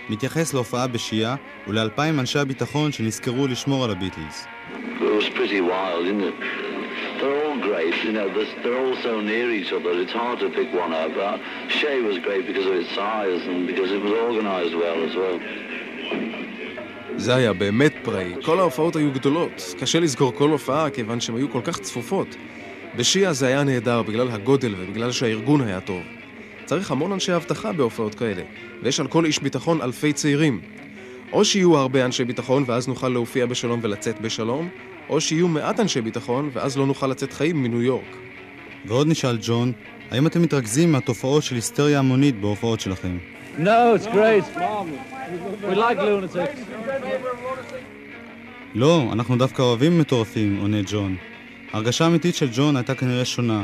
מתייחס 0.09 0.53
להופעה 0.53 0.87
בשיעה 0.87 1.35
ולאלפיים 1.67 2.19
אנשי 2.19 2.39
הביטחון 2.39 2.91
שנזכרו 2.91 3.47
לשמור 3.47 3.83
על 3.83 3.91
הביטלס. 3.91 4.47
It 4.99 5.11
was 5.19 5.29
pretty 5.29 5.61
wild, 5.61 6.05
isn't 6.05 6.23
it? 6.29 6.35
They're 7.19 7.39
all 7.45 7.59
great, 7.69 7.95
you 8.05 8.13
know, 8.17 8.27
they're, 8.35 8.53
they're 8.63 8.79
all 8.83 8.97
so 9.07 9.13
near 9.31 9.47
each 9.59 9.71
other, 9.77 9.91
it's 10.03 10.15
hard 10.21 10.37
to 10.43 10.49
pick 10.57 10.69
one 10.83 10.93
out. 11.01 11.11
But 11.21 11.35
Shea 11.77 11.97
was 12.09 12.17
great 12.27 12.43
because 12.49 12.67
of 12.71 12.75
its 12.81 12.91
size 13.01 13.41
and 13.51 13.59
because 13.71 13.89
it 13.97 14.01
was 14.05 14.13
organized 14.27 14.75
well 14.83 14.99
as 15.07 15.15
well. 15.15 15.39
זה 17.17 17.35
היה 17.35 17.53
באמת 17.53 17.93
פראי. 18.03 18.33
כל 18.45 18.59
ההופעות 18.59 18.95
היו 18.95 19.11
גדולות. 19.11 19.75
קשה 19.79 19.99
לזכור 19.99 20.33
כל 20.35 20.49
הופעה 20.49 20.89
כיוון 20.89 21.19
שהן 21.19 21.35
היו 21.35 21.51
כל 21.51 21.61
כך 21.63 21.79
צפופות. 21.79 22.35
בשיעה 22.95 23.33
זה 23.33 23.47
היה 23.47 23.63
נהדר 23.63 24.01
בגלל 24.01 24.27
הגודל 24.31 24.75
ובגלל 24.77 25.11
שהארגון 25.11 25.61
היה 25.61 25.79
טוב. 25.79 26.01
צריך 26.65 26.91
המון 26.91 27.11
אנשי 27.11 27.35
אבטחה 27.35 27.71
בהופעות 27.71 28.15
כאלה, 28.15 28.41
ויש 28.83 28.99
על 28.99 29.07
כל 29.07 29.25
איש 29.25 29.39
ביטחון 29.39 29.81
אלפי 29.81 30.13
צעירים. 30.13 30.61
או 31.33 31.45
שיהיו 31.45 31.77
הרבה 31.77 32.05
אנשי 32.05 32.25
ביטחון 32.25 32.63
ואז 32.67 32.87
נוכל 32.87 33.09
להופיע 33.09 33.45
בשלום 33.45 33.79
ולצאת 33.83 34.21
בשלום, 34.21 34.69
או 35.09 35.21
שיהיו 35.21 35.47
מעט 35.47 35.79
אנשי 35.79 36.01
ביטחון 36.01 36.49
ואז 36.53 36.77
לא 36.77 36.85
נוכל 36.85 37.07
לצאת 37.07 37.33
חיים 37.33 37.63
מניו 37.63 37.81
יורק. 37.81 38.17
ועוד 38.85 39.07
נשאל 39.07 39.37
ג'ון, 39.41 39.71
האם 40.11 40.27
אתם 40.27 40.41
מתרכזים 40.41 40.91
מהתופעות 40.91 41.43
של 41.43 41.55
היסטריה 41.55 41.99
המונית 41.99 42.41
בהופעות 42.41 42.79
שלכם? 42.79 43.17
No, 43.57 43.67
it's 43.95 44.07
great. 44.07 44.57
We 45.69 45.75
like 45.75 45.99
lunatics. 45.99 46.59
לא, 48.75 49.09
אנחנו 49.11 49.37
דווקא 49.37 49.61
אוהבים 49.61 49.99
מטורפים, 49.99 50.57
עונה 50.61 50.77
ג'ון. 50.87 51.15
ההרגשה 51.73 52.05
האמיתית 52.05 52.35
של 52.35 52.49
ג'ון 52.55 52.75
הייתה 52.75 52.95
כנראה 52.95 53.25
שונה. 53.25 53.63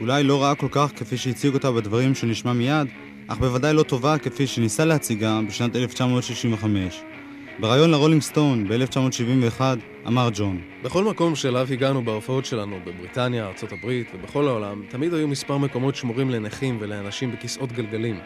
אולי 0.00 0.24
לא 0.24 0.42
רעה 0.42 0.54
כל 0.54 0.68
כך 0.70 0.92
כפי 0.96 1.16
שהציג 1.16 1.54
אותה 1.54 1.72
בדברים 1.72 2.14
שנשמע 2.14 2.52
מיד, 2.52 2.88
אך 3.30 3.38
בוודאי 3.38 3.74
לא 3.74 3.82
טובה 3.82 4.18
כפי 4.18 4.46
שניסה 4.46 4.84
להציגה 4.84 5.40
בשנת 5.48 5.76
1965. 5.76 7.02
בריאיון 7.60 7.90
לרולינג 7.90 8.22
סטון 8.22 8.68
ב-1971 8.68 9.60
אמר 10.06 10.28
ג'ון 10.34 10.60
בכל 10.82 11.04
מקום 11.04 11.34
שאליו 11.34 11.66
הגענו 11.72 12.04
בהופעות 12.04 12.44
שלנו, 12.44 12.80
בבריטניה, 12.84 13.50
הברית 13.72 14.06
ובכל 14.14 14.48
העולם, 14.48 14.82
תמיד 14.88 15.14
היו 15.14 15.28
מספר 15.28 15.58
מקומות 15.58 15.96
שמורים 15.96 16.30
לנכים 16.30 16.76
ולאנשים 16.80 17.32
בכיסאות 17.32 17.72
גלגלים. 17.72 18.18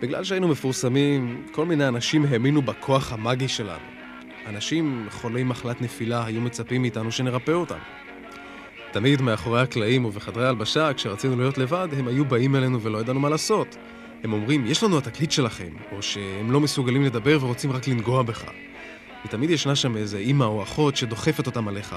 בגלל 0.00 0.24
שהיינו 0.24 0.48
מפורסמים, 0.48 1.42
כל 1.52 1.66
מיני 1.66 1.88
אנשים 1.88 2.24
האמינו 2.24 2.62
בכוח 2.62 3.12
המאגי 3.12 3.48
שלנו. 3.48 3.86
אנשים 4.46 5.06
חולי 5.10 5.42
מחלת 5.42 5.82
נפילה 5.82 6.26
היו 6.26 6.40
מצפים 6.40 6.82
מאיתנו 6.82 7.12
שנרפא 7.12 7.52
אותם. 7.52 7.78
תמיד 8.92 9.22
מאחורי 9.22 9.60
הקלעים 9.60 10.04
ובחדרי 10.04 10.48
הלבשה, 10.48 10.92
כשרצינו 10.94 11.36
להיות 11.36 11.58
לבד, 11.58 11.88
הם 11.92 12.08
היו 12.08 12.24
באים 12.24 12.56
אלינו 12.56 12.82
ולא 12.82 12.98
ידענו 12.98 13.20
מה 13.20 13.28
לעשות. 13.28 13.76
הם 14.26 14.32
אומרים, 14.32 14.66
יש 14.66 14.82
לנו 14.82 14.98
התקליט 14.98 15.30
שלכם, 15.30 15.68
או 15.92 16.02
שהם 16.02 16.50
לא 16.50 16.60
מסוגלים 16.60 17.02
לדבר 17.02 17.38
ורוצים 17.40 17.72
רק 17.72 17.88
לנגוע 17.88 18.22
בך. 18.22 18.44
ותמיד 19.24 19.50
ישנה 19.50 19.76
שם 19.76 19.96
איזה 19.96 20.18
אימא 20.18 20.44
או 20.44 20.62
אחות 20.62 20.96
שדוחפת 20.96 21.46
אותם 21.46 21.68
עליך. 21.68 21.96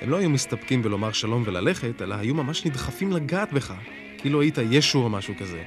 הם 0.00 0.10
לא 0.10 0.16
היו 0.16 0.30
מסתפקים 0.30 0.82
בלומר 0.82 1.12
שלום 1.12 1.42
וללכת, 1.46 2.02
אלא 2.02 2.14
היו 2.14 2.34
ממש 2.34 2.66
נדחפים 2.66 3.12
לגעת 3.12 3.52
בך, 3.52 3.74
כאילו 4.18 4.40
היית 4.40 4.58
ישו 4.70 4.98
או 4.98 5.08
משהו 5.08 5.34
כזה. 5.38 5.62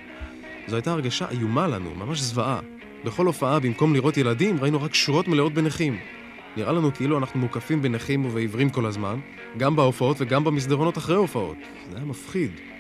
זו 0.68 0.76
הייתה 0.76 0.92
הרגשה 0.92 1.30
איומה 1.30 1.68
לנו, 1.68 1.96
ממש 1.96 2.20
זוועה. 2.20 2.60
בכל 3.06 3.26
הופעה, 3.26 3.60
במקום 3.60 3.94
לראות 3.94 4.18
ילדים, 4.18 4.58
ראינו 4.62 4.82
רק 4.82 4.94
שורות 4.94 5.28
מלאות 5.28 5.54
בנכים. 5.54 5.98
נראה 6.58 6.72
לנו 6.72 6.94
כאילו 6.94 7.18
אנחנו 7.18 7.40
מוקפים 7.40 7.82
בנכים 7.82 8.26
ובעיוורים 8.26 8.70
כל 8.70 8.86
הזמן, 8.86 9.20
גם 9.58 9.76
בהופעות 9.76 10.18
וגם 10.20 10.44
במסדרונות 10.44 10.98
אחרי 10.98 11.16
הופעות. 11.16 11.58
זה 11.92 11.98
היה 11.98 12.06
מפחיד. 12.06 12.71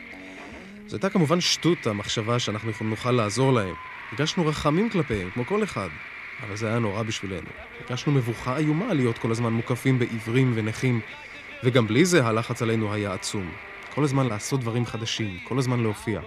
זו 0.92 0.96
הייתה 0.98 1.10
כמובן 1.10 1.42
שטות 1.42 1.88
המחשבה 1.88 2.40
שאנחנו 2.40 2.72
נוכל 2.82 3.12
לעזור 3.12 3.54
להם. 3.54 3.76
הרגשנו 4.12 4.46
רחמים 4.46 4.90
כלפיהם, 4.90 5.30
כמו 5.30 5.46
כל 5.46 5.64
אחד. 5.64 5.90
אבל 6.44 6.56
זה 6.56 6.68
היה 6.68 6.80
נורא 6.80 7.04
בשבילנו. 7.04 7.48
הרגשנו 7.80 8.14
מבוכה 8.14 8.58
איומה 8.58 8.94
להיות 8.94 9.18
כל 9.18 9.32
הזמן 9.32 9.54
מוקפים 9.54 10.00
בעיוורים 10.00 10.52
ונכים, 10.56 11.02
וגם 11.64 11.88
בלי 11.88 12.06
זה 12.06 12.26
הלחץ 12.26 12.62
עלינו 12.62 12.94
היה 12.94 13.14
עצום. 13.14 13.52
כל 13.96 14.04
הזמן 14.04 14.28
לעשות 14.28 14.60
דברים 14.60 14.86
חדשים, 14.86 15.38
כל 15.44 15.60
הזמן 15.60 15.80
להופיע. 15.80 16.22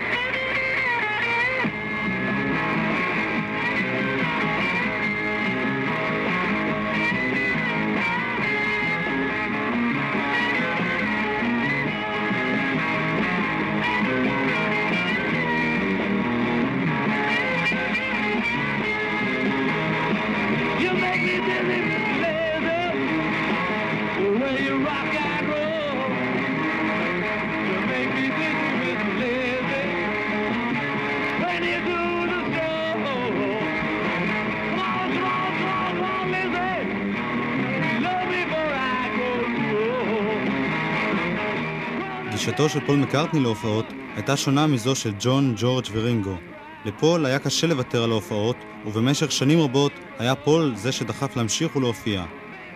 גישתו 42.54 42.68
של 42.68 42.86
פול 42.86 42.96
מקארטני 42.96 43.40
להופעות 43.40 43.92
הייתה 44.16 44.36
שונה 44.36 44.66
מזו 44.66 44.94
של 44.94 45.12
ג'ון, 45.18 45.54
ג'ורג' 45.56 45.84
ורינגו. 45.92 46.38
לפול 46.84 47.26
היה 47.26 47.38
קשה 47.38 47.66
לוותר 47.66 48.04
על 48.04 48.10
ההופעות, 48.10 48.56
ובמשך 48.86 49.32
שנים 49.32 49.60
רבות 49.60 50.00
היה 50.18 50.34
פול 50.34 50.72
זה 50.76 50.92
שדחף 50.92 51.36
להמשיך 51.36 51.76
ולהופיע. 51.76 52.24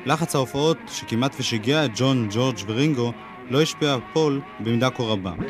לחץ 0.07 0.35
ההופעות, 0.35 0.79
שכמעט 0.87 1.37
ושיגע 1.39 1.85
את 1.85 1.91
ג'ון, 1.95 2.29
ג'ורג' 2.31 2.57
ורינגו, 2.67 3.13
לא 3.51 3.63
השפיע 3.63 3.95
על 3.95 4.01
פול 4.13 4.41
במידה 4.61 4.91
כה 4.91 5.03
רבה. 5.03 5.33
Uh, 5.33 5.43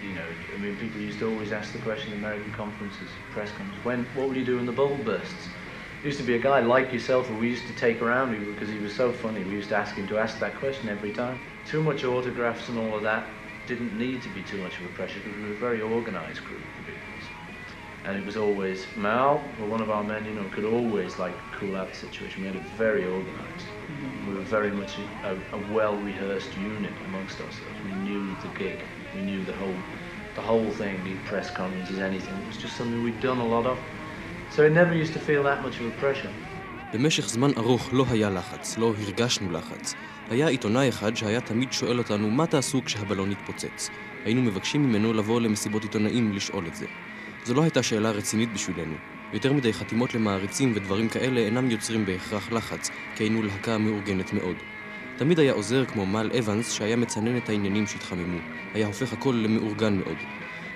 you 0.00 0.14
know, 0.14 0.28
I 0.54 0.58
mean, 0.62 0.76
people 0.76 1.00
used 1.00 1.18
to 1.18 1.26
always 1.32 1.50
ask 1.50 1.72
the 1.72 1.82
question 1.88 2.12
in 2.12 2.18
American 2.18 2.52
conferences, 2.62 3.10
press 3.34 3.50
conferences, 3.58 3.84
when, 3.84 4.06
what 4.14 4.28
will 4.28 4.36
you 4.36 4.44
do 4.44 4.56
when 4.58 4.66
the 4.66 4.78
bubble 4.82 5.02
bursts? 5.10 5.57
Used 6.02 6.18
to 6.18 6.24
be 6.24 6.34
a 6.34 6.38
guy 6.38 6.60
like 6.60 6.92
yourself 6.92 7.26
who 7.26 7.34
we 7.36 7.48
used 7.48 7.66
to 7.66 7.72
take 7.74 8.00
around 8.00 8.30
because 8.54 8.68
he 8.68 8.78
was 8.78 8.94
so 8.94 9.12
funny. 9.12 9.44
We 9.44 9.56
used 9.56 9.68
to 9.70 9.76
ask 9.76 9.96
him 9.96 10.06
to 10.08 10.18
ask 10.18 10.38
that 10.38 10.54
question 10.56 10.88
every 10.88 11.12
time. 11.12 11.40
Too 11.64 11.82
much 11.82 12.04
autographs 12.04 12.68
and 12.68 12.78
all 12.78 12.94
of 12.96 13.02
that 13.02 13.34
didn't 13.66 13.92
need 13.92 14.22
to 14.22 14.28
be 14.30 14.42
too 14.42 14.58
much 14.58 14.78
of 14.78 14.86
a 14.86 14.88
pressure 14.90 15.18
because 15.20 15.36
we 15.36 15.44
were 15.44 15.52
a 15.52 15.56
very 15.56 15.82
organised 15.82 16.44
group, 16.44 16.74
the 16.76 16.82
Beatles. 16.82 17.30
And 18.04 18.16
it 18.16 18.24
was 18.24 18.36
always 18.36 18.96
Mal, 18.96 19.54
or 19.58 19.66
one 19.68 19.80
of 19.80 19.90
our 19.90 20.04
men, 20.04 20.24
you 20.24 20.34
know, 20.34 20.48
could 20.48 20.64
always 20.64 21.18
like 21.18 21.50
cool 21.50 21.74
out 21.76 21.88
the 21.88 21.98
situation. 21.98 22.42
We 22.42 22.46
had 22.46 22.56
it 22.56 22.64
very 22.64 23.04
organised. 23.04 23.72
We 24.24 24.34
were 24.34 24.42
very 24.42 24.70
much 24.70 25.00
a, 25.24 25.40
a 25.52 25.58
well-rehearsed 25.58 26.56
unit 26.56 27.00
amongst 27.04 27.40
ourselves. 27.40 27.82
We 27.82 27.94
knew 27.94 28.36
the 28.36 28.48
gig. 28.48 28.86
We 29.12 29.22
knew 29.22 29.44
the 29.44 29.54
whole, 29.54 29.90
the 30.34 30.42
whole 30.42 30.70
thing, 30.70 31.02
the 31.02 31.16
press 31.16 31.50
conferences, 31.50 31.98
anything. 31.98 32.38
It 32.38 32.46
was 32.46 32.56
just 32.56 32.76
something 32.76 33.02
we'd 33.02 33.20
done 33.20 33.38
a 33.38 33.46
lot 33.46 33.66
of. 33.66 33.84
So 34.54 34.62
it 34.62 34.72
never 34.72 34.94
used 34.94 35.12
to 35.12 35.20
feel 35.28 35.42
that 35.42 35.62
much 35.62 35.76
of 35.80 35.86
a 35.86 36.00
pressure. 36.00 36.30
במשך 36.92 37.28
זמן 37.28 37.50
ארוך 37.56 37.90
לא 37.92 38.04
היה 38.10 38.30
לחץ, 38.30 38.78
לא 38.78 38.94
הרגשנו 38.98 39.52
לחץ. 39.52 39.94
היה 40.30 40.48
עיתונאי 40.48 40.88
אחד 40.88 41.16
שהיה 41.16 41.40
תמיד 41.40 41.72
שואל 41.72 41.98
אותנו 41.98 42.30
מה 42.30 42.46
תעשו 42.46 42.84
כשהבלון 42.84 43.32
יתפוצץ. 43.32 43.90
היינו 44.24 44.42
מבקשים 44.42 44.82
ממנו 44.82 45.12
לבוא 45.12 45.40
למסיבות 45.40 45.82
עיתונאים 45.82 46.32
לשאול 46.32 46.66
את 46.66 46.74
זה. 46.74 46.86
זו 47.44 47.54
לא 47.54 47.62
הייתה 47.62 47.82
שאלה 47.82 48.10
רצינית 48.10 48.52
בשבילנו. 48.52 48.94
יותר 49.32 49.52
מדי 49.52 49.72
חתימות 49.72 50.14
למעריצים 50.14 50.72
ודברים 50.74 51.08
כאלה 51.08 51.40
אינם 51.40 51.70
יוצרים 51.70 52.06
בהכרח 52.06 52.52
לחץ, 52.52 52.90
כי 53.16 53.24
היינו 53.24 53.42
להקה 53.42 53.78
מאורגנת 53.78 54.32
מאוד. 54.32 54.56
תמיד 55.16 55.38
היה 55.38 55.52
עוזר 55.52 55.84
כמו 55.84 56.06
מל 56.06 56.30
אבנס 56.38 56.72
שהיה 56.72 56.96
מצנן 56.96 57.36
את 57.36 57.48
העניינים 57.48 57.86
שהתחממו, 57.86 58.38
היה 58.74 58.86
הופך 58.86 59.12
הכל 59.12 59.34
למאורגן 59.44 59.98
מאוד. 59.98 60.16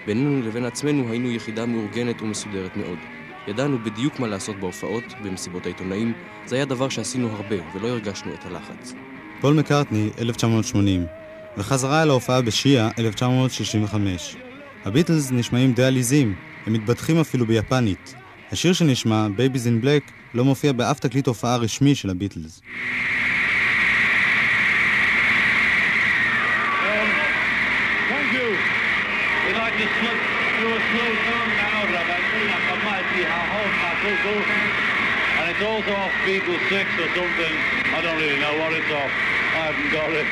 בינינו 0.07 0.43
לבין 0.43 0.65
עצמנו 0.65 1.11
היינו 1.11 1.31
יחידה 1.31 1.67
מאורגנת 1.67 2.23
ומסודרת 2.23 2.77
מאוד. 2.77 2.99
ידענו 3.49 3.79
בדיוק 3.85 4.21
מה 4.21 4.27
לעשות 4.27 4.57
בהופעות, 4.57 5.05
במסיבות 5.25 5.67
העיתונאים, 5.67 6.13
זה 6.47 6.57
היה 6.57 6.65
דבר 6.65 6.89
שעשינו 6.89 7.29
הרבה 7.29 7.57
ולא 7.75 7.89
הרגשנו 7.89 8.35
את 8.35 8.47
הלחץ. 8.47 8.95
פול 9.41 9.55
מקארטני, 9.55 10.11
1980, 10.19 11.07
וחזרה 11.57 12.03
אל 12.03 12.11
ההופעה 12.11 12.43
בשיעה, 12.43 12.91
1965. 12.99 14.37
הביטלס 14.85 15.31
נשמעים 15.31 15.73
די 15.73 15.85
עליזים, 15.85 16.35
הם 16.67 16.73
מתבטחים 16.73 17.21
אפילו 17.21 17.47
ביפנית. 17.47 18.15
השיר 18.53 18.73
שנשמע, 18.73 19.27
Babies 19.37 19.67
in 19.67 19.85
Black, 19.85 20.13
לא 20.35 20.45
מופיע 20.45 20.73
באף 20.73 20.99
תקליט 20.99 21.27
הופעה 21.27 21.57
רשמי 21.57 21.95
של 21.95 22.11
הביטלס. 22.11 22.63
Go. 34.23 34.31
And 34.31 35.51
it's 35.51 35.63
also 35.63 35.91
off 35.99 36.15
Beatles 36.23 36.63
6 36.71 36.87
or 37.03 37.09
something. 37.19 37.55
I 37.91 38.01
don't 38.01 38.17
really 38.23 38.39
know 38.39 38.55
what 38.59 38.73
it's 38.73 38.87
off. 38.87 39.11
I 39.11 39.75
haven't 39.75 39.91
got 39.91 40.11
it. 40.15 40.27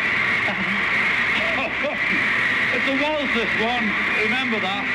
it's 2.79 2.87
a 2.87 2.97
waltz, 3.03 3.35
this 3.35 3.51
one. 3.59 3.91
Remember 4.23 4.63
that. 4.63 4.87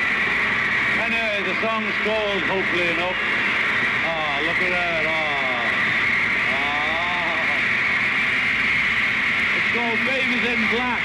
Anyway, 1.04 1.44
the 1.44 1.56
song's 1.60 1.92
called 2.08 2.42
Hopefully 2.48 2.88
Enough. 2.96 3.20
Ah, 4.08 4.40
look 4.48 4.60
at 4.64 4.72
that. 4.72 5.04
Ah. 5.12 5.68
Ah. 6.56 7.44
It's 9.60 9.70
called 9.76 10.00
Babies 10.08 10.46
in 10.48 10.62
Black. 10.72 11.04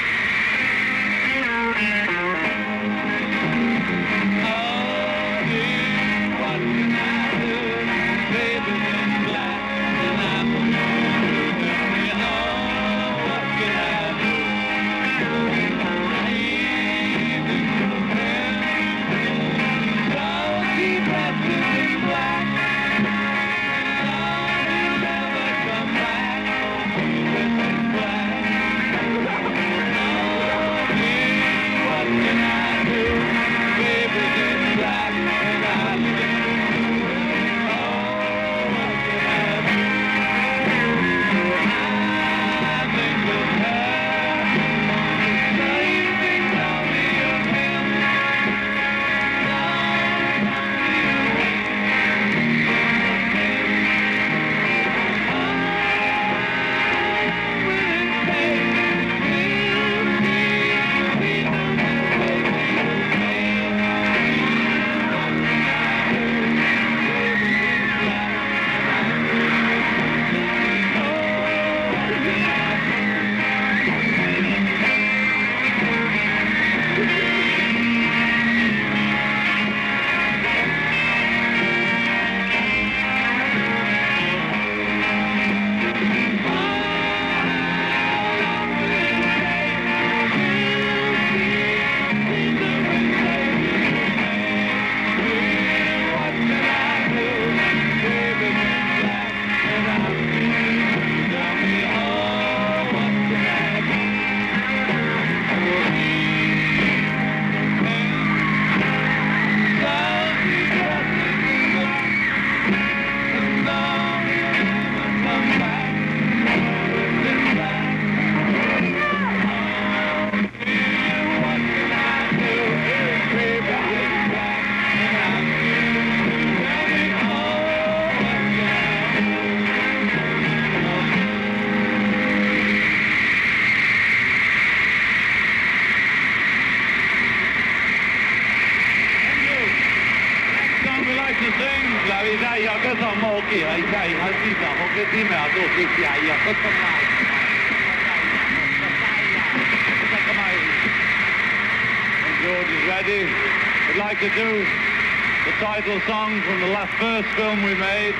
First 157.01 157.27
film 157.29 157.63
we 157.63 157.73
made. 157.73 158.13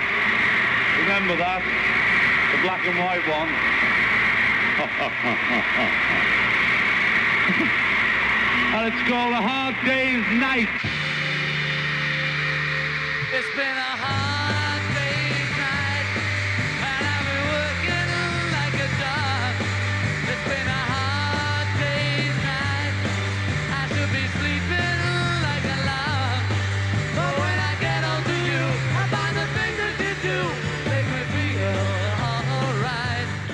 Remember 1.02 1.36
that? 1.38 1.62
The 2.50 2.58
black 2.66 2.82
and 2.90 2.98
white 2.98 3.22
one. 3.30 3.46
and 8.74 8.90
it's 8.92 9.04
called 9.08 9.34
A 9.34 9.42
Hard 9.46 9.76
Day's 9.86 10.26
Night. 10.42 11.01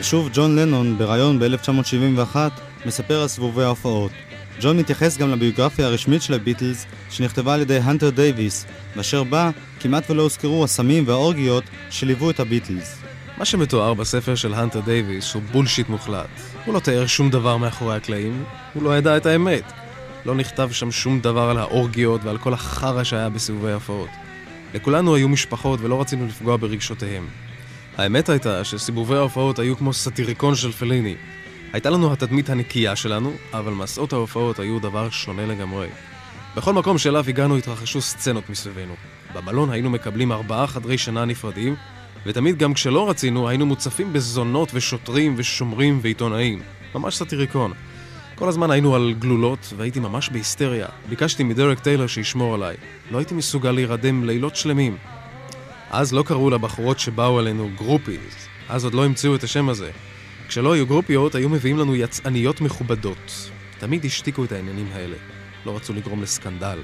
שוב 0.10 0.30
ג'ון 0.34 0.56
לנון, 0.56 0.98
בריאיון 0.98 1.40
ב-1971, 1.40 2.36
מספר 2.86 3.22
על 3.22 3.28
סיבובי 3.28 3.64
ההופעות. 3.64 4.12
ג'ון 4.62 4.78
מתייחס 4.78 5.18
גם 5.18 5.32
לביוגרפיה 5.32 5.86
הרשמית 5.86 6.22
של 6.22 6.34
הביטלס, 6.34 6.86
שנכתבה 7.10 7.54
על 7.54 7.62
ידי 7.62 7.78
הנטר 7.78 8.10
דייוויס, 8.10 8.66
ואשר 8.96 9.24
בה 9.24 9.50
כמעט 9.80 10.10
ולא 10.10 10.22
הוזכרו 10.22 10.64
הסמים 10.64 11.04
והאורגיות 11.08 11.64
שליוו 11.90 12.30
את 12.30 12.40
הביטלס. 12.40 12.98
מה 13.38 13.46
שמתואר 13.46 13.94
בספר 13.94 14.36
של 14.36 14.54
הנטר 14.54 14.80
דייוויס 14.80 15.34
הוא 15.34 15.42
בולשיט 15.52 15.90
מוחלט. 15.90 16.30
הוא 16.66 16.74
לא 16.74 16.80
תיאר 16.80 17.08
שום 17.08 17.30
דבר 17.30 17.58
מאחורי 17.58 17.96
הקלעים, 17.96 18.44
הוא 18.74 18.84
לא 18.84 18.98
ידע 18.98 19.18
את 19.18 19.26
האמת. 19.26 19.72
לא 20.26 20.36
נכתב 20.36 20.70
שם 20.72 20.92
שום 20.92 21.20
דבר 21.20 21.50
על 21.50 21.58
האורגיות 21.58 22.24
ועל 22.24 22.38
כל 22.38 22.54
החרא 22.54 23.04
שהיה 23.04 23.30
בסיבובי 23.30 23.72
ההופעות. 23.72 24.10
לכולנו 24.74 25.16
היו 25.16 25.30
משפחות 25.30 25.80
ולא 25.82 26.02
רצינו 26.02 26.26
לפגוע 26.26 26.58
ברגשותיהם. 26.58 27.28
האמת 27.98 28.30
הייתה 28.30 28.64
שסיבובי 28.64 29.16
ההופעות 29.16 29.60
היו 29.60 29.78
כמו 29.78 29.94
סאטיריקון 29.94 30.56
של 30.56 30.72
פליני. 30.72 31.16
הייתה 31.74 31.90
לנו 31.90 32.14
התדמית 32.14 32.50
הנקייה 32.50 32.96
שלנו, 32.96 33.34
אבל 33.54 33.74
מסעות 33.74 34.14
ההופעות 34.14 34.60
היו 34.60 34.80
דבר 34.80 35.10
שונה 35.10 35.46
לגמרי. 35.46 35.88
בכל 36.56 36.74
מקום 36.74 36.98
שאליו 36.98 37.26
הגענו 37.28 37.58
התרחשו 37.58 38.02
סצנות 38.02 38.50
מסביבנו. 38.50 38.94
במלון 39.34 39.70
היינו 39.70 39.90
מקבלים 39.90 40.32
ארבעה 40.32 40.68
חדרי 40.68 40.98
שינה 40.98 41.26
נפרדים, 41.26 41.76
ותמיד 42.26 42.58
גם 42.58 42.74
כשלא 42.74 43.10
רצינו, 43.10 43.50
היינו 43.50 43.66
מוצפים 43.66 44.14
בזונות 44.14 44.70
ושוטרים 44.74 45.34
ושומרים 45.38 46.00
ועיתונאים. 46.02 46.62
ממש 46.96 47.18
סאטיריקון. 47.18 47.72
כל 48.36 48.50
הזמן 48.50 48.72
היינו 48.72 48.96
על 48.96 49.14
גלולות, 49.20 49.74
והייתי 49.78 50.00
ממש 50.00 50.30
בהיסטריה. 50.30 50.88
ביקשתי 51.10 51.44
מדרק 51.44 51.80
טיילר 51.80 52.08
שישמור 52.08 52.54
עליי. 52.56 52.76
לא 53.12 53.18
הייתי 53.18 53.34
מסוגל 53.34 53.72
להירדם 53.72 54.24
לילות 54.24 54.56
שלמים. 54.56 54.98
אז 55.90 56.14
לא 56.14 56.24
קראו 56.24 56.50
לבחורות 56.50 57.00
שבאו 57.00 57.40
אלינו 57.40 57.70
גרופיז. 57.76 58.48
אז 58.70 58.84
עוד 58.84 58.94
לא 58.94 59.06
המציאו 59.06 59.36
את 59.36 59.44
השם 59.44 59.70
הזה. 59.70 59.92
כשלא 60.48 60.74
היו 60.74 60.88
גרופיות, 60.88 61.36
היו 61.36 61.50
מביאים 61.50 61.78
לנו 61.78 61.96
יצאניות 61.96 62.62
מכובדות. 62.62 63.52
תמיד 63.80 64.06
השתיקו 64.06 64.44
את 64.44 64.52
העניינים 64.52 64.88
האלה. 64.94 65.18
לא 65.66 65.76
רצו 65.76 65.94
לגרום 65.94 66.22
לסקנדל. 66.22 66.80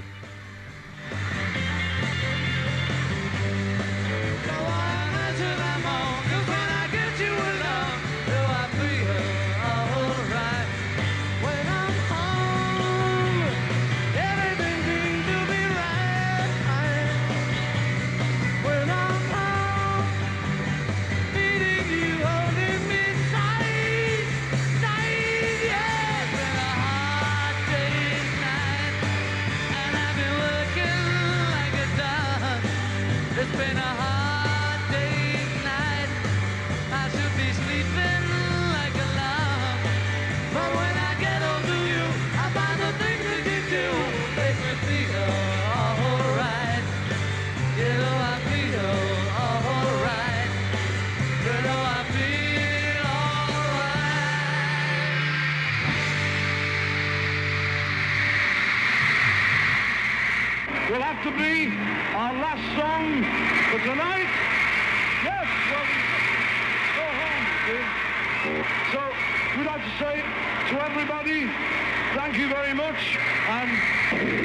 Thank 72.34 72.50
you 72.50 72.56
very 72.56 72.74
much, 72.74 73.16
and 73.48 73.70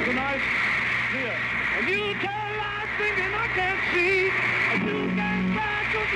good 0.05 0.15
night. 0.15 0.39
Here. 1.11 1.33
You 1.87 2.13
tell 2.21 2.49
lies 2.61 2.87
thinking 2.99 3.33
I 3.33 3.47
can't 3.57 3.79
see, 3.91 4.25
you 4.25 5.09
can't 5.15 5.55
cry 5.55 5.81
'cause. 5.91 6.13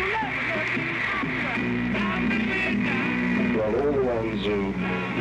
Well, 3.58 3.74
all 3.82 3.92
the 3.92 4.04
ones 4.04 4.46
who 4.46 4.74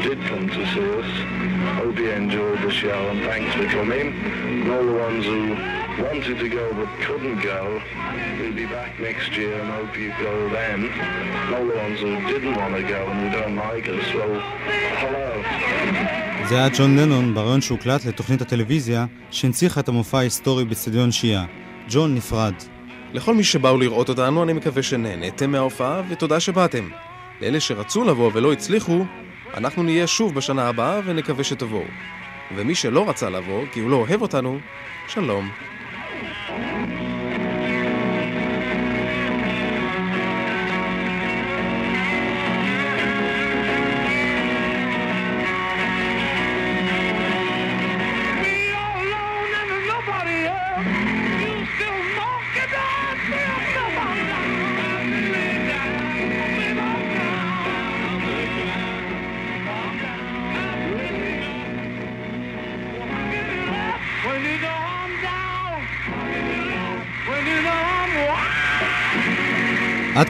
did 0.03 0.19
come 0.27 0.47
to 0.51 0.67
see 0.75 0.91
us, 1.01 1.11
hope 1.79 1.99
you 1.99 2.11
enjoyed 2.11 2.61
the 2.61 2.71
show 2.71 3.09
and 3.09 3.25
thanks 3.25 3.55
for 3.55 3.65
coming. 3.65 4.15
And 4.23 4.71
all 4.71 4.85
the 4.85 4.93
ones 4.93 5.25
who 5.25 5.57
wanted 6.03 6.39
to 6.39 6.49
go 6.51 6.71
but 6.75 6.89
couldn't 7.01 7.41
go, 7.41 7.81
we'll 8.39 8.53
be 8.53 8.67
back 8.67 9.01
next 9.01 9.35
year 9.39 9.59
and 9.59 9.71
hope 9.71 9.97
you 9.97 10.13
go 10.21 10.51
then. 10.51 10.91
And 10.91 11.55
all 11.55 11.65
the 11.65 11.77
ones 11.77 12.01
who 12.01 12.21
didn't 12.27 12.57
want 12.57 12.75
to 12.75 12.83
go 12.83 13.07
and 13.07 13.21
who 13.23 13.41
don't 13.41 13.57
like 13.57 13.89
us, 13.89 14.13
well, 14.13 14.41
hello. 15.01 16.31
זה 16.49 16.57
היה 16.59 16.69
ג'ון 16.79 16.99
לנון 16.99 17.35
בריאיון 17.35 17.61
שהוקלט 17.61 18.05
לתוכנית 18.05 18.43
הטלוויזיה 18.43 19.07
שהנציחה 19.31 19.81
את 19.81 19.89
המופע 19.89 20.19
ההיסטורי 20.19 20.65
באצטדיון 20.65 21.13
שיעה. 21.13 21.45
ג'ון 21.89 22.15
נפרד. 22.15 22.55
לכל 23.13 23.35
מי 23.35 23.45
שבאו 23.45 23.79
לראות 23.79 24.09
אותנו, 24.09 24.43
אני 24.43 24.53
מקווה 24.53 24.83
שנהניתם 24.83 25.51
מההופעה, 25.51 26.03
ותודה 26.09 26.41
שבאתם. 26.41 26.89
לאלה 27.41 27.61
שרצו 27.61 28.05
לבוא 28.05 28.31
ולא 28.35 28.53
הצליחו, 28.53 29.05
אנחנו 29.55 29.83
נהיה 29.83 30.07
שוב 30.07 30.35
בשנה 30.35 30.69
הבאה 30.69 31.01
ונקווה 31.05 31.45
שתבואו. 31.45 31.85
ומי 32.57 32.75
שלא 32.75 33.09
רצה 33.09 33.31
לבוא, 33.31 33.65
כי 33.73 33.81
הוא 33.81 33.91
לא 33.91 33.97
אוהב 33.97 34.23
אותנו, 34.23 34.59
שלום. 35.09 35.51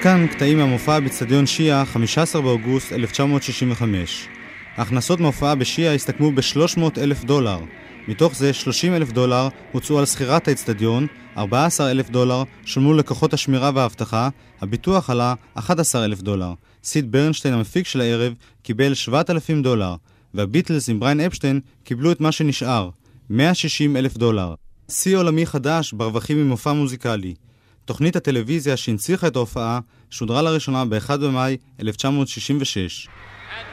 כאן 0.02 0.26
קטעים 0.26 0.58
מהמופע 0.58 1.00
באצטדיון 1.00 1.46
שיעה, 1.46 1.84
15 1.84 2.42
באוגוסט 2.42 2.92
1965. 2.92 4.28
ההכנסות 4.76 5.20
מההופעה 5.20 5.54
בשיעה 5.54 5.94
הסתכמו 5.94 6.32
ב-300 6.32 7.00
אלף 7.00 7.24
דולר. 7.24 7.58
מתוך 8.08 8.36
זה 8.36 8.52
30 8.52 8.94
אלף 8.94 9.12
דולר 9.12 9.48
הוצאו 9.72 9.98
על 9.98 10.06
שכירת 10.06 10.48
האצטדיון, 10.48 11.06
14 11.36 11.90
אלף 11.90 12.10
דולר 12.10 12.42
שולמו 12.64 12.94
לכוחות 12.94 13.34
השמירה 13.34 13.70
והאבטחה, 13.74 14.28
הביטוח 14.60 15.10
עלה 15.10 15.34
11 15.54 16.04
אלף 16.04 16.22
דולר. 16.22 16.52
סיד 16.84 17.12
ברנשטיין 17.12 17.54
המפיק 17.54 17.86
של 17.86 18.00
הערב 18.00 18.34
קיבל 18.62 18.94
7,000 18.94 19.62
דולר, 19.62 19.94
והביטלס 20.34 20.88
עם 20.88 21.00
בריין 21.00 21.20
אפשטיין 21.20 21.60
קיבלו 21.84 22.12
את 22.12 22.20
מה 22.20 22.32
שנשאר, 22.32 22.90
160 23.30 23.96
אלף 23.96 24.16
דולר. 24.16 24.54
שיא 24.88 25.16
עולמי 25.16 25.46
חדש 25.46 25.92
ברווחים 25.92 26.44
ממופע 26.44 26.72
מוזיקלי. 26.72 27.34
תוכנית 27.84 28.16
הטלוויזיה 28.16 28.76
שהנציחה 28.76 29.26
את 29.26 29.36
ההופעה 29.36 29.80
שודרה 30.10 30.42
לראשונה 30.42 30.84
ב-1 30.84 31.16
במאי 31.16 31.56
1966. 31.80 33.08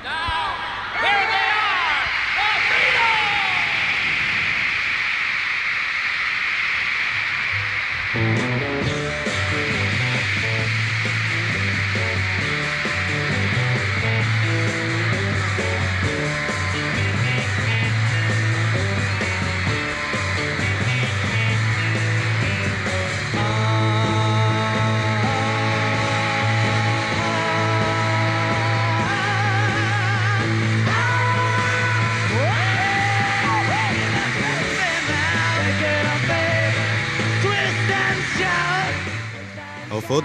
ההופעות 0.04 0.19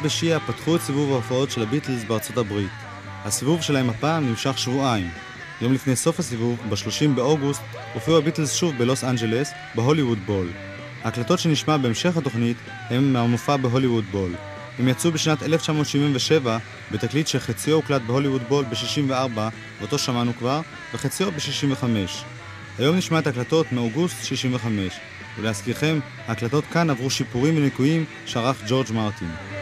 בשיאה 0.05 0.41
פתחו 0.41 0.77
את 0.77 0.81
סיבוב 0.81 1.13
ההופעות 1.13 1.51
של 1.51 1.63
הביטלס 1.63 2.05
בארצות 2.05 2.37
הברית. 2.37 2.71
הסיבוב 3.25 3.63
שלהם 3.63 3.91
הפעם 3.91 4.29
נמשך 4.29 4.59
שבועיים. 4.59 5.11
יום 5.61 5.73
לפני 5.73 5.97
סוף 5.97 6.19
הסיבוב, 6.19 6.59
ב-30 6.69 7.09
באוגוסט, 7.15 7.63
הופיעו 7.95 8.19
הביטלס 8.19 8.55
שוב 8.55 8.75
בלוס 8.79 9.05
אנג'לס, 9.05 9.53
בהוליווד 9.75 10.19
בול. 10.27 10.49
ההקלטות 11.03 11.39
שנשמע 11.39 11.77
בהמשך 11.77 12.17
התוכנית 12.17 12.57
הם 12.69 13.13
מהמופע 13.13 13.57
בהוליווד 13.57 14.05
בול. 14.11 14.35
הם 14.79 14.89
יצאו 14.89 15.13
בשנת 15.13 15.43
1977 15.43 16.59
בתקליט 16.91 17.27
שחציו 17.27 17.75
הוקלט 17.75 18.03
בהוליווד 18.03 18.43
בול 18.49 18.65
ב-64, 18.65 19.39
ואותו 19.81 19.99
שמענו 19.99 20.33
כבר, 20.39 20.61
וחציו 20.95 21.31
ב-65. 21.33 21.85
היום 22.79 22.97
נשמע 22.97 23.19
את 23.19 23.27
ההקלטות 23.27 23.73
מאוגוסט 23.73 24.25
65, 24.25 24.93
ולהזכירכם, 25.39 25.99
ההקלטות 26.27 26.65
כאן 26.73 26.91
עברו 26.91 27.11
שיפורים 27.11 27.57
וניקויים 27.57 28.05
שערך 28.27 28.63
ג'ורג' 28.69 28.93
מרטין. 28.93 29.54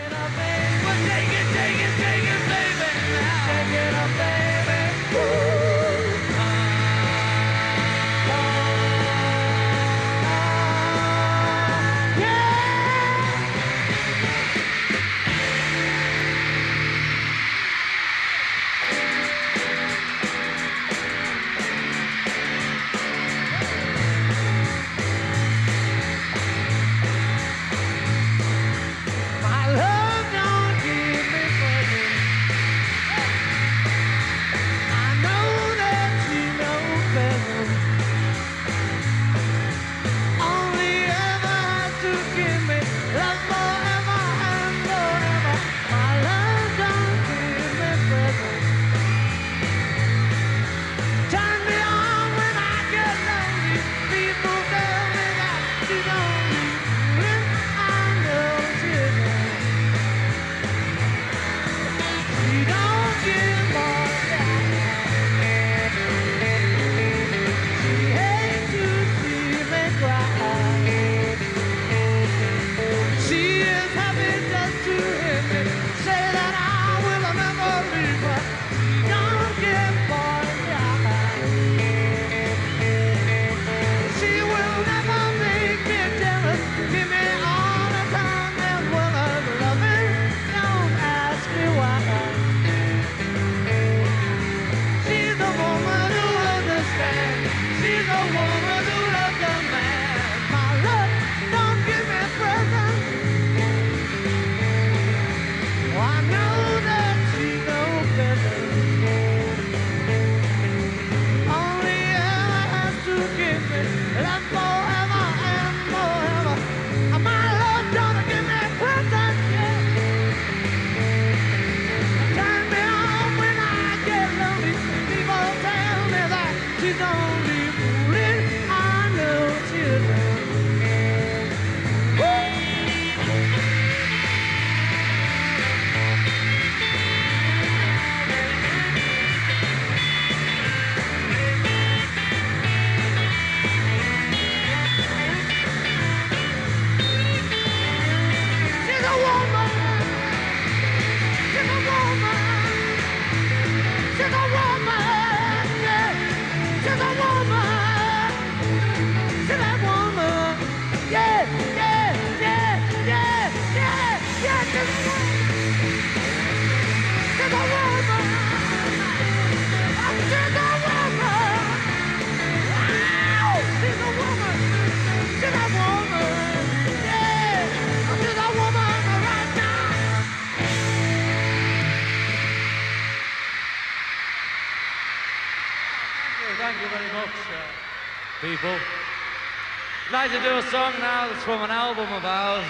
Song 190.73 190.99
now 191.01 191.29
that's 191.29 191.45
from 191.45 191.61
an 191.61 191.71
album 191.71 192.11
of 192.11 192.25
ours, 192.25 192.65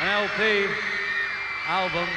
an 0.00 0.06
LP 0.06 0.68
album. 1.66 2.08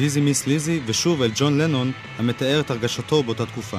דיזי 0.00 0.20
מיס 0.20 0.46
ליזי, 0.46 0.80
ושוב 0.86 1.22
אל 1.22 1.30
ג'ון 1.34 1.58
לנון, 1.58 1.92
המתאר 2.18 2.60
את 2.60 2.70
הרגשתו 2.70 3.22
באותה 3.22 3.46
תקופה. 3.46 3.78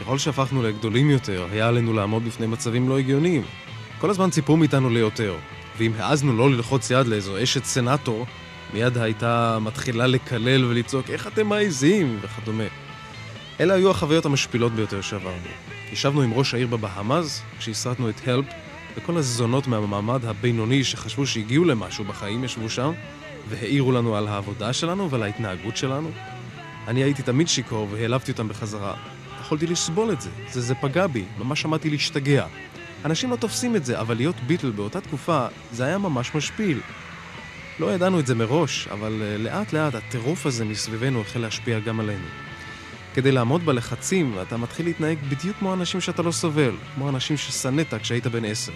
ככל 0.00 0.18
שהפכנו 0.18 0.62
לגדולים 0.62 1.10
יותר, 1.10 1.46
היה 1.50 1.68
עלינו 1.68 1.92
לעמוד 1.92 2.24
בפני 2.24 2.46
מצבים 2.46 2.88
לא 2.88 2.98
הגיוניים. 2.98 3.42
כל 3.98 4.10
הזמן 4.10 4.30
ציפו 4.30 4.56
מאיתנו 4.56 4.90
ליותר, 4.90 5.36
ואם 5.78 5.92
העזנו 5.98 6.36
לא 6.36 6.50
ללחוץ 6.50 6.90
יד 6.90 7.06
לאיזו 7.06 7.42
אשת 7.42 7.64
סנאטור, 7.64 8.26
מיד 8.74 8.98
הייתה 8.98 9.58
מתחילה 9.60 10.06
לקלל 10.06 10.64
ולצעוק 10.64 11.10
איך 11.10 11.26
אתם 11.26 11.46
מעיזים 11.46 12.18
וכדומה. 12.22 12.64
אלה 13.60 13.74
היו 13.74 13.90
החוויות 13.90 14.26
המשפילות 14.26 14.72
ביותר 14.72 15.00
שעברנו. 15.00 15.48
ישבנו 15.92 16.22
עם 16.22 16.32
ראש 16.34 16.54
העיר 16.54 16.66
בבהאמאז, 16.66 17.42
כשהסרטנו 17.58 18.08
את 18.08 18.28
הלפ, 18.28 18.46
וכל 18.96 19.16
הזונות 19.16 19.66
מהמעמד 19.66 20.24
הבינוני 20.24 20.84
שחשבו 20.84 21.26
שהגיעו 21.26 21.64
למשהו 21.64 22.04
בחיים 22.04 22.44
ישבו 22.44 22.70
שם, 22.70 22.92
והעירו 23.48 23.92
לנו 23.92 24.16
על 24.16 24.28
העבודה 24.28 24.72
שלנו 24.72 25.10
ועל 25.10 25.22
ההתנהגות 25.22 25.76
שלנו. 25.76 26.10
אני 26.88 27.02
הייתי 27.02 27.22
תמיד 27.22 27.48
שיכור 27.48 27.88
והעלבתי 27.90 28.32
אותם 28.32 28.48
בחזרה. 28.48 28.94
יכולתי 29.40 29.66
לסבול 29.66 30.12
את 30.12 30.20
זה, 30.20 30.30
זה, 30.50 30.60
זה 30.60 30.74
פגע 30.74 31.06
בי, 31.06 31.24
ממש 31.38 31.62
שמעתי 31.62 31.90
להשתגע. 31.90 32.46
אנשים 33.04 33.30
לא 33.30 33.36
תופסים 33.36 33.76
את 33.76 33.84
זה, 33.84 34.00
אבל 34.00 34.16
להיות 34.16 34.36
ביטל 34.46 34.70
באותה 34.70 35.00
תקופה, 35.00 35.46
זה 35.72 35.84
היה 35.84 35.98
ממש 35.98 36.34
משפיל. 36.34 36.80
לא 37.80 37.94
ידענו 37.94 38.20
את 38.20 38.26
זה 38.26 38.34
מראש, 38.34 38.88
אבל 38.88 39.22
uh, 39.22 39.42
לאט 39.42 39.72
לאט 39.72 39.94
הטירוף 39.94 40.46
הזה 40.46 40.64
מסביבנו 40.64 41.20
החל 41.20 41.40
להשפיע 41.40 41.78
גם 41.78 42.00
עלינו. 42.00 42.26
כדי 43.14 43.32
לעמוד 43.32 43.66
בלחצים, 43.66 44.34
אתה 44.42 44.56
מתחיל 44.56 44.86
להתנהג 44.86 45.18
בדיוק 45.28 45.56
כמו 45.58 45.74
אנשים 45.74 46.00
שאתה 46.00 46.22
לא 46.22 46.32
סובל, 46.32 46.74
כמו 46.94 47.08
אנשים 47.08 47.36
ששנאת 47.36 47.94
כשהיית 47.94 48.26
בן 48.26 48.44
עשר. 48.44 48.72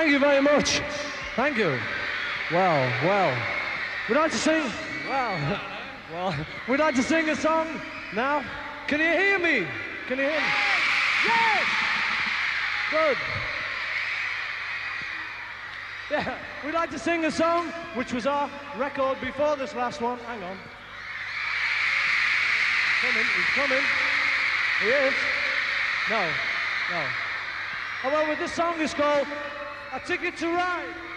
Thank 0.00 0.12
you 0.12 0.18
very 0.18 0.40
much. 0.40 0.80
Thank 1.36 1.58
you. 1.58 1.78
Well, 2.50 2.90
well. 3.04 3.38
We'd 4.08 4.16
like 4.16 4.30
to 4.30 4.38
sing. 4.38 4.64
Well, 5.06 5.60
well. 6.10 6.34
We'd 6.66 6.80
like 6.80 6.94
to 6.94 7.02
sing 7.02 7.28
a 7.28 7.36
song 7.36 7.68
now. 8.14 8.42
Can 8.86 9.00
you 9.00 9.12
hear 9.12 9.38
me? 9.38 9.66
Can 10.08 10.16
you 10.16 10.24
hear 10.24 10.40
me? 10.40 10.46
Yes. 11.26 11.64
Good. 12.90 13.16
Yeah, 16.10 16.38
we'd 16.64 16.74
like 16.74 16.90
to 16.90 16.98
sing 16.98 17.26
a 17.26 17.30
song 17.30 17.68
which 17.94 18.12
was 18.14 18.26
our 18.26 18.50
record 18.78 19.20
before 19.20 19.54
this 19.54 19.74
last 19.74 20.00
one. 20.00 20.18
Hang 20.20 20.42
on. 20.42 20.56
He's 23.00 23.12
Coming, 23.12 23.26
he's 23.36 23.54
coming. 23.54 23.84
He 24.80 24.88
is. 24.88 25.14
No, 26.08 26.20
no. 26.90 27.04
Oh, 28.02 28.10
well, 28.10 28.26
well, 28.26 28.36
this 28.36 28.52
song 28.52 28.80
is 28.80 28.92
called 28.92 29.28
A 29.92 29.98
Ticket 29.98 30.36
to 30.36 30.46
Ride. 30.46 31.09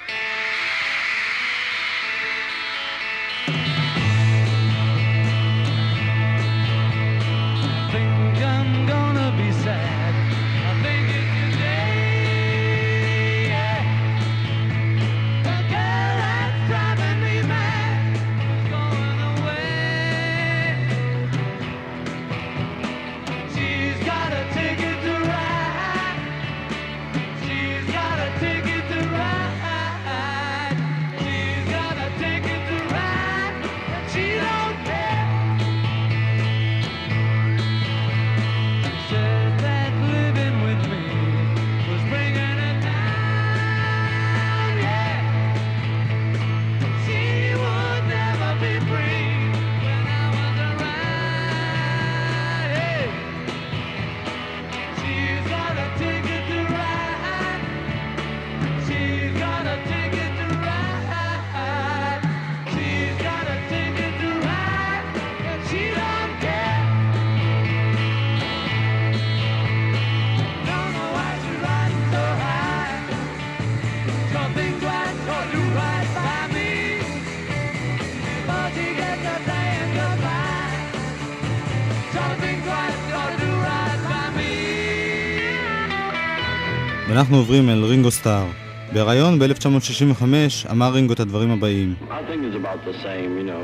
ואנחנו 87.23 87.37
עוברים 87.37 87.69
אל 87.69 87.83
רינגו 87.83 88.11
סטאר. 88.11 88.45
בריאיון 88.93 89.39
ב-1965 89.39 90.23
אמר 90.71 90.89
רינגו 90.93 91.13
את 91.13 91.19
הדברים 91.19 91.51
הבאים: 91.51 91.95
I 92.01 92.11
think 92.11 92.11
it's 92.11 92.55
about 92.55 92.83
the 92.85 92.93
same, 93.03 93.37
you 93.37 93.45
know. 93.49 93.63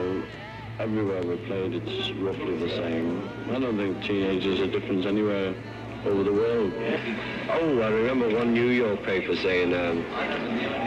Everywhere 0.79 1.21
we 1.29 1.35
played, 1.47 1.73
it's 1.79 1.97
roughly 2.25 2.55
the 2.65 2.71
same. 2.81 3.07
I 3.53 3.59
don't 3.59 3.77
think 3.81 3.93
teenagers 4.07 4.57
are 4.63 4.71
different 4.77 5.05
anywhere 5.13 5.49
over 6.09 6.23
the 6.29 6.35
world. 6.41 6.71
Oh, 7.57 7.81
I 7.87 7.89
remember 7.99 8.27
one 8.41 8.49
New 8.53 8.71
York 8.83 8.99
paper 9.11 9.35
saying 9.35 9.71
um, 9.83 9.97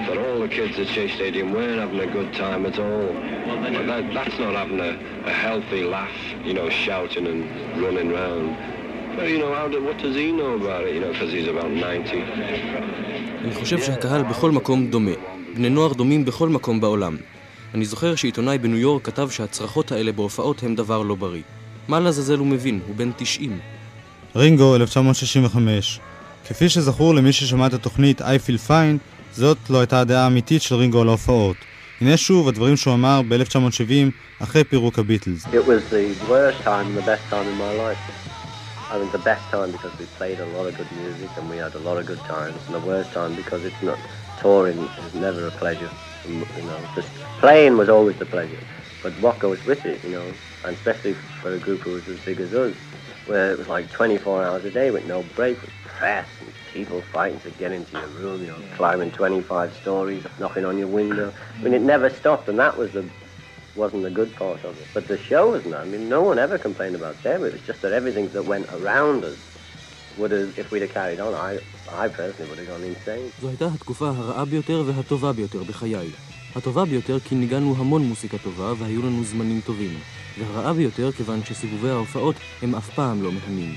that 0.06 0.16
all 0.24 0.38
the 0.44 0.48
kids 0.58 0.74
at 0.82 0.88
Shea 0.94 1.08
Stadium 1.18 1.48
weren't 1.56 1.80
having 1.84 2.00
a 2.08 2.10
good 2.18 2.30
time 2.44 2.62
at 2.70 2.78
all. 2.86 3.08
But 3.76 3.84
that, 3.90 4.02
that's 4.16 4.38
not 4.44 4.54
having 4.62 4.80
a, 4.80 4.92
a 5.32 5.34
healthy 5.46 5.82
laugh, 5.96 6.18
you 6.48 6.54
know, 6.58 6.68
shouting 6.70 7.26
and 7.32 7.40
running 7.84 8.08
around. 8.14 8.46
But, 9.16 9.28
you 9.28 9.38
know, 9.38 9.52
how 9.54 9.68
do, 9.68 9.78
what 9.88 9.98
does 9.98 10.16
he 10.16 10.32
know 10.32 10.52
about 10.60 10.82
it, 10.86 10.94
you 10.94 11.00
know, 11.00 11.12
because 11.12 11.32
he's 11.32 11.48
about 11.48 11.70
90. 11.80 12.24
אני 13.44 13.54
חושב 13.54 13.78
שהקהל 13.78 14.22
בכל 14.22 14.50
מקום 14.50 14.86
דומה. 14.86 15.10
בני 15.54 15.68
נוער 15.70 15.92
דומים 15.92 16.24
בכל 16.24 16.48
מקום 16.48 16.80
בעולם. 16.80 17.16
אני 17.74 17.84
זוכר 17.84 18.14
שעיתונאי 18.14 18.58
בניו 18.58 18.78
יורק 18.78 19.04
כתב 19.04 19.28
שהצרחות 19.30 19.92
האלה 19.92 20.12
בהופעות 20.12 20.62
הם 20.62 20.74
דבר 20.74 21.02
לא 21.02 21.14
בריא. 21.14 21.42
מה 21.88 22.00
לעזאזל 22.00 22.38
הוא 22.38 22.46
מבין? 22.46 22.80
הוא 22.86 22.96
בן 22.96 23.10
90. 23.16 23.58
רינגו, 24.36 24.76
1965. 24.76 26.00
כפי 26.48 26.68
שזכור 26.68 27.14
למי 27.14 27.32
ששמע 27.32 27.66
את 27.66 27.74
התוכנית 27.74 28.20
I 28.20 28.24
Feel 28.24 28.68
Fine, 28.68 28.98
זאת 29.32 29.58
לא 29.70 29.80
הייתה 29.80 30.00
הדעה 30.00 30.24
האמיתית 30.24 30.62
של 30.62 30.74
רינגו 30.74 31.00
על 31.00 31.08
ההופעות. 31.08 31.56
הנה 32.00 32.16
שוב 32.16 32.48
הדברים 32.48 32.76
שהוא 32.76 32.94
אמר 32.94 33.20
ב-1970, 33.28 34.42
אחרי 34.42 34.64
פירוק 34.64 34.98
הביטלס. 34.98 35.44
It 35.44 35.48
was 35.48 35.92
the 35.92 36.30
worst 36.30 36.64
time 36.64 36.86
and 36.86 36.96
the 36.96 37.06
best 37.06 37.30
time 37.30 37.46
in 37.46 37.58
my 37.58 37.72
life. 37.82 38.31
I 38.92 38.98
think 38.98 39.10
the 39.10 39.18
best 39.18 39.48
time 39.48 39.72
because 39.72 39.96
we 39.98 40.04
played 40.04 40.38
a 40.38 40.44
lot 40.44 40.66
of 40.66 40.74
good 40.74 40.92
music 40.92 41.30
and 41.38 41.48
we 41.48 41.56
had 41.56 41.74
a 41.74 41.78
lot 41.78 41.96
of 41.96 42.04
good 42.04 42.22
times, 42.24 42.60
and 42.66 42.74
the 42.74 42.78
worst 42.78 43.10
time 43.10 43.34
because 43.34 43.64
it's 43.64 43.80
not 43.80 43.98
touring 44.36 44.90
is 44.98 45.14
never 45.14 45.46
a 45.46 45.50
pleasure. 45.50 45.90
You 46.26 46.44
know, 46.62 46.86
just 46.94 47.08
playing 47.38 47.78
was 47.78 47.88
always 47.88 48.16
the 48.16 48.26
pleasure, 48.26 48.62
but 49.02 49.18
what 49.18 49.38
goes 49.38 49.64
with 49.64 49.86
it, 49.86 50.04
you 50.04 50.10
know, 50.10 50.36
and 50.64 50.76
especially 50.76 51.16
for 51.40 51.54
a 51.54 51.58
group 51.58 51.84
who 51.84 51.92
was 51.92 52.06
as 52.06 52.18
big 52.20 52.38
as 52.38 52.52
us, 52.52 52.76
where 53.24 53.50
it 53.50 53.56
was 53.56 53.66
like 53.66 53.90
24 53.90 54.44
hours 54.44 54.66
a 54.66 54.70
day 54.70 54.90
with 54.90 55.06
no 55.06 55.22
break, 55.22 55.62
with 55.62 55.70
press 55.84 56.28
and 56.40 56.52
people 56.66 57.02
fighting 57.14 57.40
to 57.40 57.50
get 57.50 57.72
into 57.72 57.92
your 57.92 58.08
room, 58.08 58.42
you 58.42 58.48
know, 58.48 58.62
climbing 58.76 59.10
25 59.10 59.74
stories, 59.74 60.22
knocking 60.38 60.66
on 60.66 60.76
your 60.76 60.88
window. 60.88 61.32
I 61.58 61.62
mean, 61.62 61.72
it 61.72 61.80
never 61.80 62.10
stopped, 62.10 62.50
and 62.50 62.58
that 62.58 62.76
was 62.76 62.92
the 62.92 63.08
wasn't 63.76 64.02
the 64.02 64.10
good 64.10 64.34
part 64.36 64.64
of 64.64 64.72
it. 64.80 64.86
But 64.94 65.08
the 65.08 65.18
shows, 65.18 65.64
no, 65.64 65.78
I 65.78 65.84
mean, 65.84 66.08
no 66.08 66.22
one 66.22 66.38
ever 66.38 66.58
complained 66.58 66.96
about 66.96 67.16
them. 67.22 67.44
It 67.44 67.52
was 67.56 67.62
just 67.70 67.80
that 67.82 67.92
everything 67.92 68.28
that 68.34 68.44
went 68.44 68.66
around 68.78 69.24
us 69.24 69.38
would 70.18 70.30
have, 70.30 70.58
if 70.58 70.70
we'd 70.70 70.82
have 70.82 70.92
carried 70.92 71.20
on, 71.20 71.32
I, 71.34 71.52
I 72.04 72.08
personally 72.08 72.48
would 72.50 72.58
have 72.58 72.68
gone 72.68 72.84
insane. 72.84 73.30
זו 73.40 73.48
הייתה 73.48 73.66
התקופה 73.74 74.08
הרעה 74.08 74.44
ביותר 74.44 74.82
והטובה 74.86 75.32
ביותר 75.32 75.62
בחיי. 75.62 76.10
הטובה 76.56 76.84
ביותר 76.84 77.20
כי 77.20 77.34
ניגענו 77.34 77.74
המון 77.78 78.02
מוסיקה 78.02 78.38
טובה 78.38 78.72
והיו 78.78 79.02
לנו 79.02 79.24
זמנים 79.24 79.60
טובים. 79.60 79.98
והרעה 80.38 80.72
ביותר 80.72 81.12
כיוון 81.12 81.44
שסיבובי 81.44 81.90
ההופעות 81.90 82.36
הם 82.62 82.74
אף 82.74 82.90
פעם 82.94 83.22
לא 83.22 83.30
מהנים. 83.32 83.74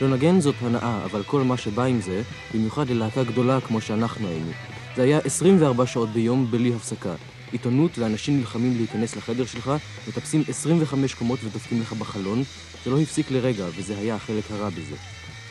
לא 0.00 0.08
נגן 0.08 0.40
זאת 0.40 0.54
הנאה, 0.60 1.04
אבל 1.04 1.22
כל 1.22 1.40
מה 1.40 1.56
שבא 1.56 1.84
עם 1.84 2.00
זה, 2.00 2.22
במיוחד 2.54 2.90
ללהקה 2.90 3.24
גדולה 3.24 3.60
כמו 3.60 3.80
שאנחנו 3.80 4.28
היינו. 4.28 4.50
זה 4.96 5.02
היה 5.02 5.18
24 5.24 5.86
שעות 5.86 6.08
ביום 6.08 6.46
בלי 6.50 6.74
הפסקה. 6.74 7.14
עיתונות 7.52 7.98
ואנשים 7.98 8.38
נלחמים 8.38 8.76
להיכנס 8.76 9.16
לחדר 9.16 9.46
שלך, 9.46 9.72
מטפסים 10.08 10.42
25 10.48 11.14
קומות 11.14 11.44
ודופקים 11.44 11.80
לך 11.80 11.92
בחלון, 11.92 12.42
זה 12.84 12.90
לא 12.90 13.00
הפסיק 13.00 13.30
לרגע, 13.30 13.64
וזה 13.76 13.98
היה 13.98 14.14
החלק 14.14 14.44
הרע 14.50 14.68
בזה. 14.68 14.96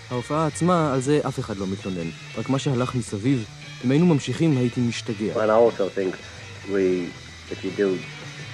ההופעה 0.09 0.47
עצמה, 0.47 0.93
על 0.93 1.01
זה 1.01 1.19
אף 1.27 1.39
אחד 1.39 1.57
לא 1.57 1.67
מתלונן. 1.67 2.09
רק 2.37 2.49
מה 2.49 2.59
שהלך 2.59 2.95
מסביב, 2.95 3.45
אם 3.85 3.91
היינו 3.91 4.05
ממשיכים 4.05 4.57
הייתי 4.57 4.81
משתגע. 4.81 5.33
And 7.49 7.63
you 7.63 7.71
do 7.71 7.97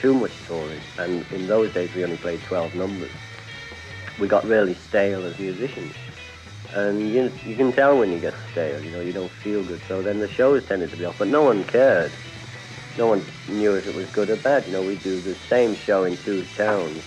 too 0.01 0.13
much 0.13 0.35
touring, 0.47 0.83
and 0.99 1.25
in 1.31 1.47
those 1.47 1.73
days 1.73 1.89
we 1.95 2.03
only 2.03 2.17
played 2.17 2.41
12 2.47 2.75
numbers, 2.75 3.09
we 4.19 4.27
got 4.27 4.43
really 4.45 4.75
stale 4.75 5.23
as 5.23 5.39
musicians. 5.39 5.93
And 6.75 6.95
you, 7.13 7.55
can 7.55 7.71
tell 7.71 7.97
when 7.99 8.11
you 8.11 8.19
get 8.19 8.33
stale, 8.51 8.79
you 8.83 8.91
know, 8.91 9.01
you 9.01 9.13
don't 9.13 9.31
feel 9.31 9.63
good. 9.63 9.81
So 9.87 10.01
then 10.01 10.19
the 10.19 10.27
shows 10.27 10.65
tended 10.65 10.89
to 10.91 10.97
be 10.97 11.05
off, 11.05 11.17
but 11.19 11.27
no 11.27 11.43
one 11.43 11.63
cared. 11.63 12.11
No 13.01 13.07
one 13.13 13.21
knew 13.49 13.71
if 13.79 13.85
it 13.87 13.95
was 13.95 14.07
good 14.17 14.29
or 14.29 14.39
bad. 14.49 14.59
You 14.67 14.73
know, 14.73 14.83
we'd 14.89 15.03
do 15.11 15.19
the 15.19 15.35
same 15.53 15.71
show 15.75 15.99
in 16.03 16.13
two 16.27 16.41
towns. 16.63 17.01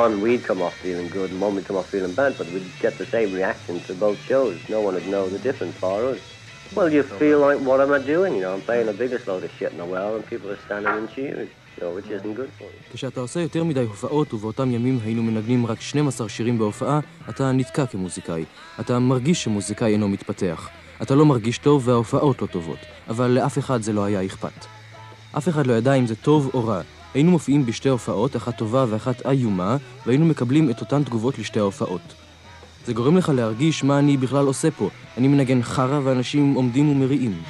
One, 0.00 0.12
we'd 0.24 0.44
come 0.50 0.60
off 0.66 0.76
feeling 0.84 1.08
good, 1.08 1.30
and 1.32 1.40
one 1.40 1.54
would 1.54 1.66
come 1.68 1.78
off 1.80 1.88
feeling 1.94 2.14
bad, 2.22 2.32
but 2.38 2.46
we'd 2.52 2.70
get 2.86 2.98
the 3.02 3.06
same 3.16 3.32
reaction 3.32 3.74
to 3.86 3.92
both 3.94 4.18
shows. 4.30 4.56
No 4.68 4.80
one 4.86 4.94
would 4.96 5.08
know 5.14 5.24
the 5.36 5.42
difference 5.48 5.76
for 5.84 5.98
us. 6.12 6.20
Well, 6.76 6.88
you 6.96 7.02
feel 7.22 7.38
like, 7.46 7.58
what 7.68 7.80
am 7.84 7.92
I 7.98 8.00
doing? 8.14 8.32
You 8.36 8.42
know, 8.44 8.52
I'm 8.54 8.64
playing 8.70 8.86
the 8.92 8.98
biggest 9.04 9.26
load 9.28 9.42
of 9.46 9.50
shit 9.58 9.70
in 9.74 9.78
the 9.78 9.90
world, 9.94 10.14
and 10.16 10.24
people 10.32 10.48
are 10.54 10.60
standing 10.66 10.94
and 11.00 11.08
cheering, 11.14 11.50
isn't 12.16 12.34
good 12.34 12.50
for 12.58 12.64
you. 12.64 12.94
כשאתה 12.94 13.20
עושה 13.20 13.40
יותר 13.40 13.64
מדי 13.64 13.80
הופעות, 13.80 14.34
ובאותם 14.34 14.70
ימים 14.70 14.98
היינו 15.04 15.22
מנגנים 15.22 15.66
רק 15.66 15.80
12 15.80 16.28
שירים 16.28 16.58
בהופעה, 16.58 17.00
אתה 17.28 17.52
נתקע 17.52 17.86
כמוזיקאי. 17.86 18.44
אתה 18.80 18.98
מרגיש 18.98 19.44
שמוזיקאי 19.44 19.92
אינו 19.92 20.08
מתפתח. 20.08 20.68
אתה 21.02 21.14
לא 21.14 21.26
מרגיש 21.26 21.58
טוב 21.58 21.88
וההופעות 21.88 22.42
לא 22.42 22.46
טובות, 22.46 22.78
אבל 23.08 23.30
לאף 23.30 23.58
אחד 23.58 23.82
זה 23.82 23.92
לא 23.92 24.04
היה 24.04 24.24
אכפת. 24.24 24.79
אף 25.36 25.48
אחד 25.48 25.66
לא 25.66 25.72
ידע 25.72 25.94
אם 25.94 26.06
זה 26.06 26.16
טוב 26.16 26.50
או 26.54 26.66
רע. 26.66 26.80
היינו 27.14 27.30
מופיעים 27.30 27.66
בשתי 27.66 27.88
הופעות, 27.88 28.36
אחת 28.36 28.58
טובה 28.58 28.84
ואחת 28.88 29.26
איומה, 29.26 29.76
והיינו 30.06 30.26
מקבלים 30.26 30.70
את 30.70 30.80
אותן 30.80 31.04
תגובות 31.04 31.38
לשתי 31.38 31.58
ההופעות. 31.58 32.00
זה 32.86 32.92
גורם 32.92 33.16
לך 33.16 33.32
להרגיש 33.34 33.84
מה 33.84 33.98
אני 33.98 34.16
בכלל 34.16 34.46
עושה 34.46 34.70
פה. 34.70 34.88
אני 35.18 35.28
מנגן 35.28 35.62
חרא 35.62 36.00
ואנשים 36.04 36.54
עומדים 36.54 36.88
ומריעים. 36.88 37.42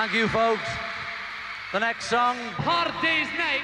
Thank 0.00 0.14
you, 0.14 0.28
folks. 0.28 0.66
The 1.74 1.78
next 1.78 2.06
song, 2.06 2.34
Hard 2.64 2.88
Day's 3.02 3.28
Night. 3.36 3.60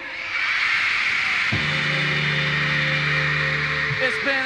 It's 4.05 4.23
been 4.23 4.46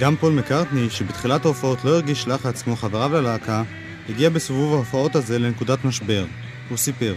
גם 0.00 0.16
פול 0.16 0.32
מקארטני, 0.32 0.90
שבתחילת 0.90 1.44
ההופעות 1.44 1.84
לא 1.84 1.90
הרגיש 1.90 2.28
לחץ 2.28 2.62
כמו 2.62 2.76
חבריו 2.76 3.12
ללהקה, 3.12 3.62
הגיע 4.08 4.30
בסיבוב 4.30 4.74
ההופעות 4.74 5.16
הזה 5.16 5.38
לנקודת 5.38 5.84
משבר. 5.84 6.24
הוא 6.68 6.78
סיפר. 6.78 7.14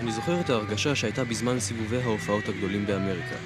אני 0.00 0.12
זוכר 0.12 0.40
את 0.40 0.50
ההרגשה 0.50 0.94
שהייתה 0.94 1.24
בזמן 1.24 1.60
סיבובי 1.60 2.02
ההופעות 2.02 2.48
הגדולים 2.48 2.86
באמריקה. 2.86 3.36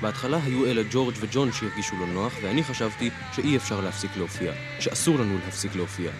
בהתחלה 0.00 0.38
היו 0.44 0.66
אלה 0.66 0.82
ג'ורג' 0.90 1.14
וג'ון 1.20 1.52
שהרגישו 1.52 1.96
לא 2.00 2.06
נוח, 2.06 2.32
ואני 2.42 2.64
חשבתי 2.64 3.10
שאי 3.32 3.56
אפשר 3.56 3.80
להפסיק 3.80 4.10
להופיע, 4.16 4.52
שאסור 4.80 5.18
לנו 5.18 5.38
להפסיק 5.44 5.76
להופיע. 5.76 6.10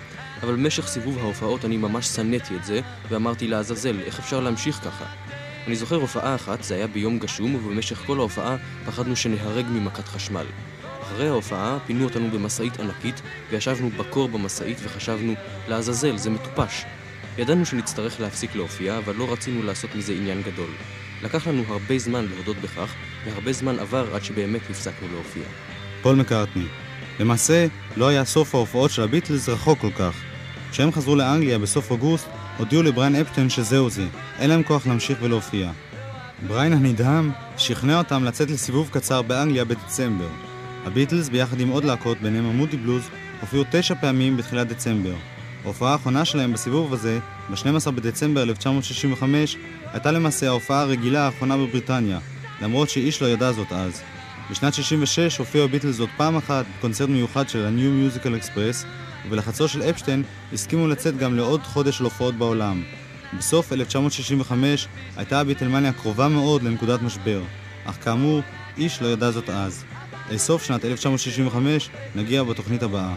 אבל 0.43 0.53
במשך 0.53 0.87
סיבוב 0.87 1.19
ההופעות 1.19 1.65
אני 1.65 1.77
ממש 1.77 2.07
שנאתי 2.07 2.57
את 2.57 2.65
זה, 2.65 2.81
ואמרתי 3.09 3.49
לעזאזל, 3.49 4.01
איך 4.01 4.19
אפשר 4.19 4.41
להמשיך 4.41 4.77
ככה? 4.77 5.05
אני 5.67 5.77
זוכר 5.77 5.97
הופעה 5.97 6.35
אחת, 6.35 6.63
זה 6.63 6.75
היה 6.75 6.87
ביום 6.87 7.19
גשום, 7.19 7.55
ובמשך 7.55 8.03
כל 8.07 8.19
ההופעה 8.19 8.57
פחדנו 8.87 9.17
שנהרג 9.17 9.67
ממכת 9.69 10.09
חשמל. 10.09 10.47
אחרי 11.13 11.29
ההופעה 11.29 11.79
פינו 11.87 12.05
אותנו 12.05 12.31
במשאית 12.31 12.81
ענקית, 12.81 13.23
וישבנו 13.51 13.91
בקור 13.91 14.29
במשאית 14.29 14.79
וחשבנו, 14.83 15.35
לעזאזל, 15.69 16.17
זה 16.17 16.31
מטופש. 16.31 16.85
ידענו 17.39 17.67
שנצטרך 17.67 18.21
להפסיק 18.21 18.57
להופיע, 18.57 18.99
אבל 18.99 19.15
לא 19.17 19.33
רצינו 19.33 19.63
לעשות 19.63 19.95
מזה 19.95 20.13
עניין 20.13 20.43
גדול. 20.43 20.71
לקח 21.23 21.47
לנו 21.47 21.63
הרבה 21.69 21.99
זמן 21.99 22.27
להודות 22.35 22.57
בכך, 22.57 22.95
והרבה 23.25 23.53
זמן 23.53 23.79
עבר 23.79 24.15
עד 24.15 24.25
שבאמת 24.25 24.61
הפסקנו 24.71 25.09
להופיע. 25.13 25.43
פול 26.03 26.17
מקארטני. 26.17 26.67
למעשה, 27.21 27.67
לא 27.97 28.09
היה 28.09 28.25
סוף 28.25 28.55
ההופעות 28.55 28.91
של 28.91 29.03
הביטלס 29.03 29.49
רחוק 29.49 29.79
כל 29.79 29.91
כך. 29.91 30.15
כשהם 30.71 30.93
חזרו 30.93 31.17
לאנגליה 31.17 31.59
בסוף 31.59 31.91
אוגוסט, 31.91 32.29
הודיעו 32.59 32.83
לבריין 32.83 33.17
אפשטיין 33.17 33.51
שזהו 33.51 33.91
זה, 33.91 34.07
אין 34.39 34.51
להם 34.51 34.63
כוח 34.63 34.87
להמשיך 34.87 35.19
ולהופיע. 35.23 35.71
בריין 36.47 36.73
הנדהם 36.73 37.31
שכנע 37.57 37.99
אותם 37.99 38.25
לצאת 38.25 38.51
לסיבוב 38.51 38.89
קצר 38.93 39.23
באנגליה 39.23 39.65
בדצמבר. 39.65 40.52
הביטלס, 40.85 41.29
ביחד 41.29 41.61
עם 41.61 41.69
עוד 41.69 41.85
להקות, 41.85 42.19
ביניהם 42.19 42.45
המודי 42.45 42.77
בלוז, 42.77 43.03
הופיעו 43.41 43.65
תשע 43.71 43.95
פעמים 43.95 44.37
בתחילת 44.37 44.69
דצמבר. 44.69 45.15
ההופעה 45.65 45.93
האחרונה 45.93 46.25
שלהם 46.25 46.53
בסיבוב 46.53 46.93
הזה, 46.93 47.19
ב-12 47.51 47.91
בדצמבר 47.91 48.43
1965, 48.43 49.57
הייתה 49.93 50.11
למעשה 50.11 50.47
ההופעה 50.49 50.81
הרגילה 50.81 51.27
האחרונה 51.27 51.57
בבריטניה, 51.57 52.19
למרות 52.63 52.91
שאיש 52.91 53.23
לא 53.23 53.27
ידע 53.27 53.53
זאת 53.53 53.73
אז. 53.73 54.03
בשנת 54.51 54.75
66 54.75 55.39
הופיעו 55.39 55.65
הביטלס 55.65 56.01
עוד 56.01 56.09
פעם 56.17 56.37
אחת 56.37 56.65
בקונצרט 56.79 57.09
מיוחד 57.09 57.49
של 57.49 57.67
ה-New 57.67 58.17
Musical 58.17 58.45
Express, 58.45 58.87
ובלחצו 59.27 59.69
של 59.69 59.83
אפשטיין 59.83 60.23
הסכימו 60.53 60.89
לצאת 60.89 61.17
גם 61.17 61.37
לעוד 61.37 61.63
חודש 61.63 61.99
של 61.99 62.05
הופעות 62.05 62.35
בעולם. 62.35 62.83
בסוף 63.39 63.73
1965 63.73 64.89
הייתה 65.17 65.41
הביטלמניה 65.41 65.93
קרובה 65.93 66.29
מאוד 66.29 66.63
לנקודת 66.63 67.03
משבר, 67.03 67.43
אך 67.85 68.05
כאמור, 68.05 68.41
איש 68.79 69.03
לא 69.03 69.07
ידע 69.07 69.31
זאת 69.31 69.51
אז. 69.51 69.85
אל 70.33 70.39
סוף 70.39 70.63
שנת 70.65 70.85
1965 70.85 71.91
נגיע 72.15 72.43
בתוכנית 72.43 72.83
הבאה. 72.83 73.15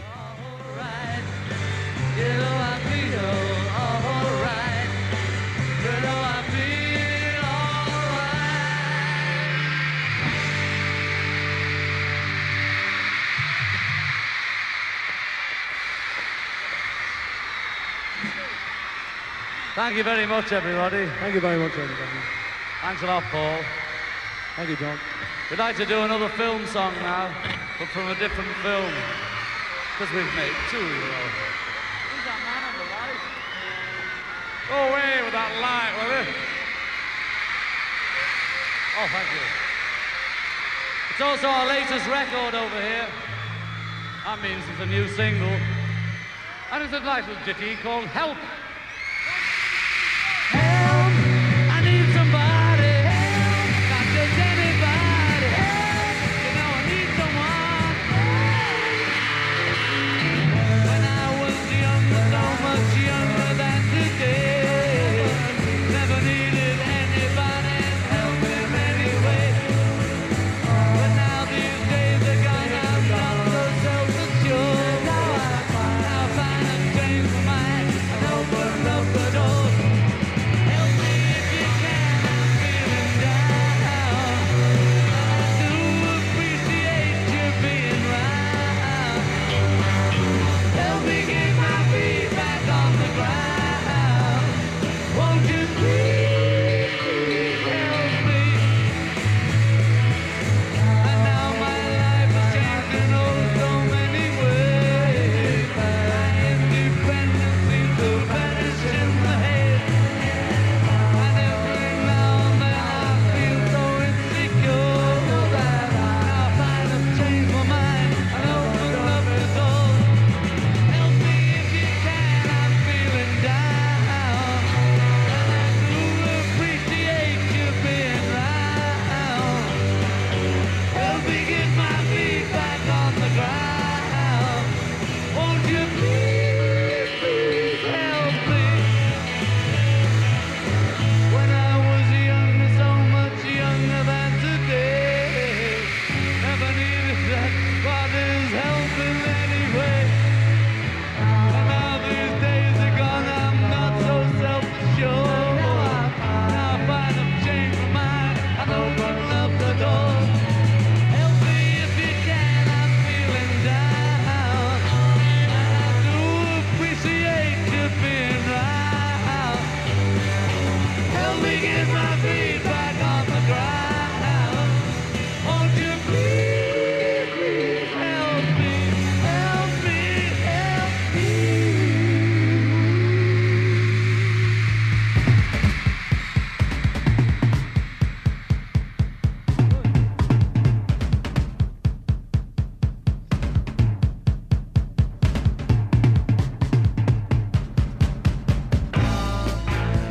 Thank 19.74 19.96
you 19.96 20.04
very 20.04 20.26
much, 20.26 20.52
everybody. 20.52 21.06
Thank 21.20 21.34
you 21.34 21.40
very 21.40 21.58
much, 21.64 21.72
everybody. 21.72 22.20
Thanks 22.82 23.02
a 23.02 23.06
lot, 23.06 23.22
Paul. 23.32 23.58
Thank 24.56 24.68
you, 24.70 24.76
John. 24.76 25.25
We'd 25.50 25.60
like 25.60 25.76
to 25.76 25.86
do 25.86 26.02
another 26.02 26.28
film 26.30 26.66
song 26.66 26.92
now, 27.06 27.30
but 27.78 27.86
from 27.94 28.08
a 28.08 28.18
different 28.18 28.50
film. 28.66 28.90
Because 29.94 30.12
we've 30.12 30.34
made 30.34 30.50
two, 30.74 30.82
you 30.82 31.06
know. 31.06 31.26
Who's 32.10 32.26
that 32.26 32.40
man 32.42 32.66
on 32.66 32.74
the 32.74 32.88
right? 32.90 33.20
Go 34.66 34.78
away 34.90 35.22
with 35.22 35.30
that 35.38 35.54
light, 35.62 35.94
will 36.02 36.18
you? 36.18 36.34
Oh, 38.98 39.06
thank 39.14 39.30
you. 39.30 39.46
It's 41.14 41.22
also 41.22 41.46
our 41.46 41.66
latest 41.68 42.10
record 42.10 42.58
over 42.58 42.80
here. 42.82 43.06
That 44.26 44.42
means 44.42 44.64
it's 44.66 44.82
a 44.82 44.86
new 44.86 45.06
single. 45.14 45.54
And 46.72 46.82
it's 46.82 46.92
a 46.92 46.98
nice 46.98 47.24
little 47.28 47.44
ditty 47.46 47.76
called 47.76 48.06
Help. 48.06 48.36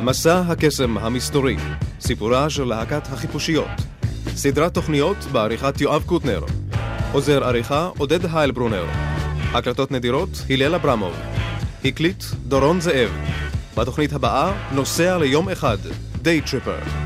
מסע 0.06 0.40
הקסם 0.48 0.98
המסתורי, 0.98 1.56
סיפורה 2.00 2.50
של 2.50 2.64
להקת 2.64 3.06
החיפושיות. 3.06 3.68
סדרת 4.26 4.74
תוכניות 4.74 5.16
בעריכת 5.32 5.80
יואב 5.80 6.02
קוטנר. 6.06 6.40
עוזר 7.12 7.44
עריכה 7.44 7.90
עודד 7.98 8.18
היילברונר. 8.32 8.84
הקלטות 9.52 9.90
נדירות 9.90 10.28
הלל 10.50 10.74
אברמוב. 10.74 11.14
הקליט 11.84 12.24
דורון 12.48 12.80
זאב. 12.80 13.10
בתוכנית 13.76 14.12
הבאה 14.12 14.52
נוסע 14.72 15.18
ליום 15.18 15.48
אחד, 15.48 15.78
דיי 16.22 16.40
טריפר. 16.40 17.05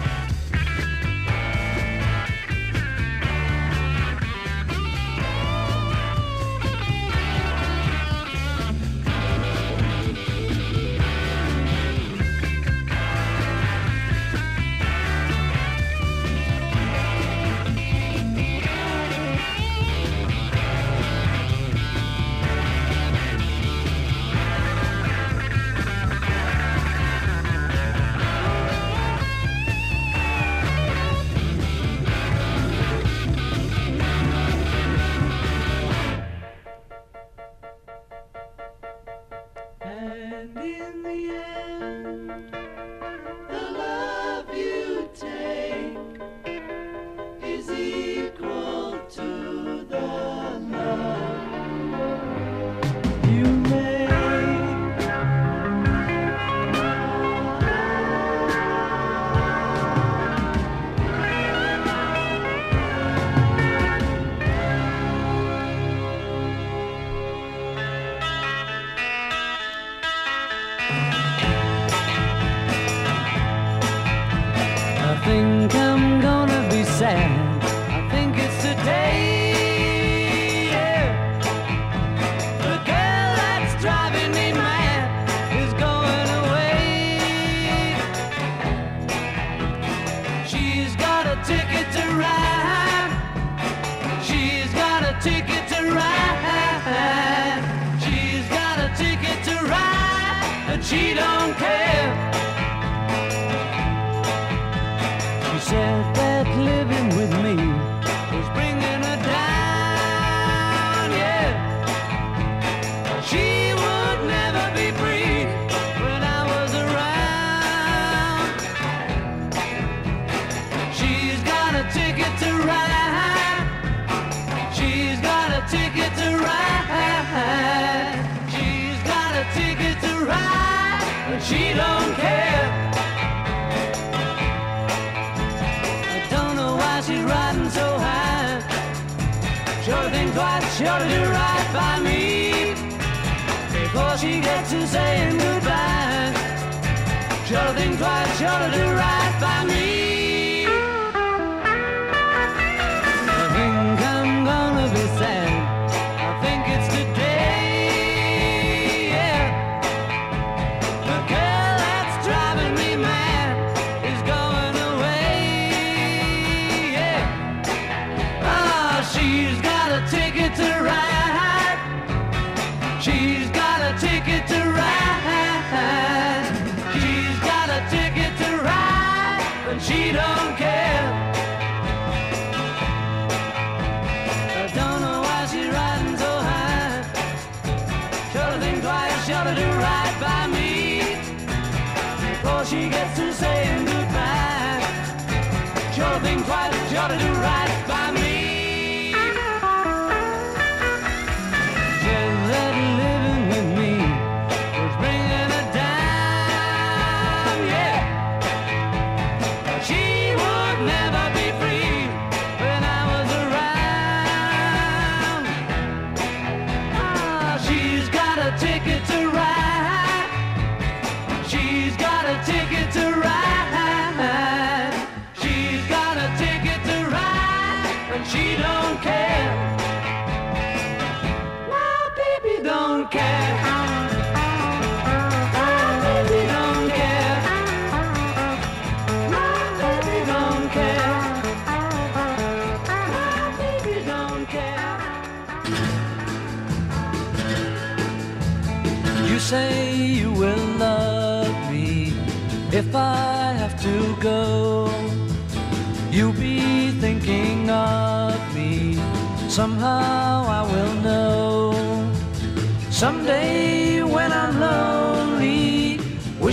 right, 148.01 148.27
sure 148.37 148.49
to 148.49 148.71
do 148.77 148.85
right. 148.95 149.30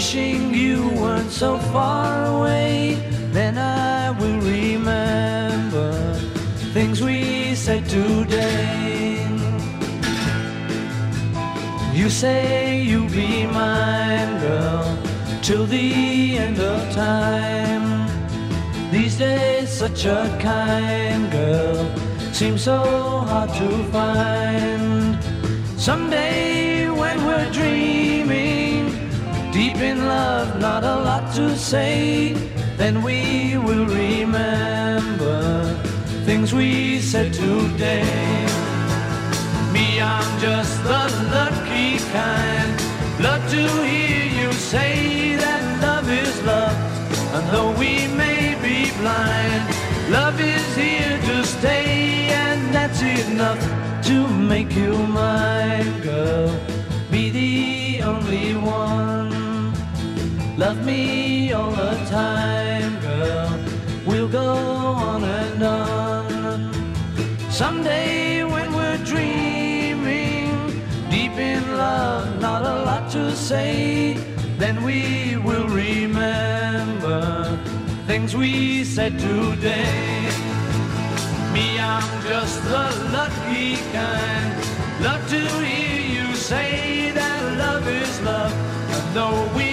Wishing 0.08 0.54
you 0.54 0.88
weren't 1.02 1.30
so 1.30 1.58
far 1.74 2.26
away, 2.38 2.96
then 3.34 3.58
I 3.58 4.12
will 4.12 4.40
remember 4.40 6.14
things 6.74 7.02
we 7.02 7.56
said 7.56 7.84
today. 7.90 9.28
You 11.94 12.10
say 12.10 12.82
you'll 12.84 13.10
be 13.10 13.48
mine, 13.48 14.40
girl, 14.40 14.98
till 15.42 15.66
the 15.66 16.38
end 16.38 16.60
of 16.60 16.80
time. 16.94 18.08
These 18.92 19.18
days, 19.18 19.70
such 19.70 20.06
a 20.06 20.24
kind 20.40 21.30
girl 21.30 21.84
seems 22.32 22.62
so 22.62 22.80
hard 23.30 23.50
to 23.60 23.70
find. 23.92 25.18
Someday, 25.78 26.27
in 29.82 30.06
love, 30.06 30.60
not 30.60 30.84
a 30.84 30.96
lot 30.96 31.34
to 31.36 31.56
say, 31.56 32.34
then 32.78 33.04
we 33.04 33.58
will 33.58 33.86
remember 33.86 35.74
things 36.26 36.54
we 36.54 37.00
said 37.00 37.34
today. 37.34 38.04
Me, 39.72 40.02
I'm 40.02 40.40
just 40.40 40.84
the 40.84 41.04
lucky 41.32 42.00
kind. 42.12 42.72
Love 43.20 43.44
to 43.52 43.64
hear 43.84 44.26
you 44.40 44.52
say 44.54 45.36
that 45.36 45.82
love 45.82 46.10
is 46.10 46.36
love. 46.44 46.78
And 47.36 47.46
though 47.54 47.72
we 47.80 48.08
may 48.24 48.56
be 48.62 48.92
blind, 49.00 49.64
love 50.10 50.40
is 50.40 50.76
here 50.76 51.20
to 51.30 51.46
stay, 51.46 52.30
and 52.32 52.74
that's 52.74 53.02
enough 53.02 53.62
to 54.08 54.28
make 54.28 54.76
you 54.76 54.94
mine, 55.08 56.02
girl. 56.02 56.50
Be 57.12 57.30
the 57.30 58.04
only 58.04 58.56
one. 58.56 58.87
Me 60.88 61.52
all 61.52 61.72
the 61.72 61.96
time, 62.10 62.98
girl. 63.02 63.52
We'll 64.06 64.30
go 64.30 64.56
on 64.56 65.22
and 65.22 65.62
on. 65.62 66.72
Someday 67.52 68.46
when 68.46 68.72
we're 68.74 69.04
dreaming, 69.04 70.82
deep 71.10 71.34
in 71.34 71.62
love, 71.76 72.40
not 72.40 72.62
a 72.62 72.76
lot 72.86 73.12
to 73.12 73.36
say, 73.36 74.14
then 74.58 74.82
we 74.82 75.36
will 75.36 75.68
remember 75.68 77.22
things 78.08 78.34
we 78.34 78.86
said 78.86 79.20
today. 79.20 80.30
Me, 81.52 81.78
I'm 81.78 82.10
just 82.24 82.64
the 82.64 82.88
lucky 83.12 83.76
kind. 83.92 84.56
Love 85.04 85.24
to 85.32 85.40
hear 85.66 86.00
you 86.16 86.34
say 86.34 87.12
that 87.12 87.58
love 87.58 87.86
is 87.90 88.22
love, 88.22 88.54
and 88.96 89.14
though 89.14 89.50
we 89.54 89.67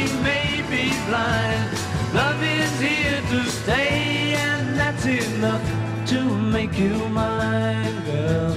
blind, 1.06 1.70
love 2.14 2.42
is 2.42 2.80
here 2.80 3.20
to 3.30 3.44
stay, 3.50 4.34
and 4.34 4.76
that's 4.78 5.04
enough 5.06 5.64
to 6.06 6.20
make 6.22 6.78
you 6.78 6.94
mine, 7.08 7.96
girl. 8.04 8.56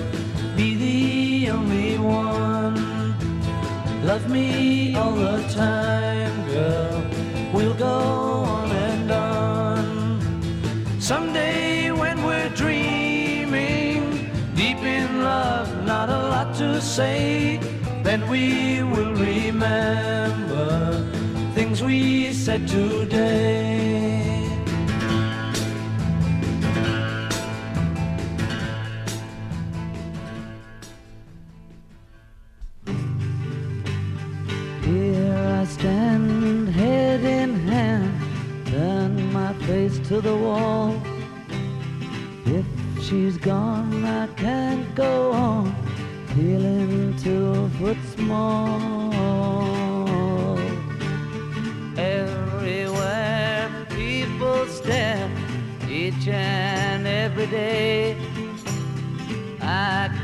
Be 0.56 0.76
the 0.76 1.52
only 1.52 1.98
one. 1.98 2.76
Love 4.04 4.30
me 4.30 4.96
all 4.96 5.16
the 5.16 5.38
time, 5.50 6.36
girl. 6.48 7.04
We'll 7.54 7.74
go 7.74 7.98
on 8.56 8.72
and 8.72 9.12
on. 9.12 11.02
Someday 11.02 11.92
when 11.92 12.24
we're 12.24 12.50
dreaming, 12.50 14.32
deep 14.56 14.82
in 14.98 15.24
love, 15.24 15.70
not 15.86 16.10
a 16.10 16.22
lot 16.34 16.56
to 16.56 16.82
say, 16.82 17.60
then 18.04 18.28
we 18.30 18.84
will 18.84 19.14
remember 19.14 20.47
we 21.82 22.34
said 22.34 22.68
today. 22.68 24.24
Here 34.82 35.58
I 35.60 35.66
stand, 35.66 36.70
head 36.70 37.24
in 37.24 37.56
hand, 37.68 38.68
turn 38.68 39.34
my 39.34 39.54
face 39.68 40.00
to 40.08 40.22
the 40.22 40.36
wall. 40.36 40.96
If 42.46 42.66
she's 43.04 43.38
gone, 43.38 44.04
I 44.04 44.28
can't 44.36 44.96
go 44.96 45.32
on, 45.32 45.76
feeling 46.36 47.16
two 47.18 47.70
foot 47.78 47.98
small. 48.16 49.07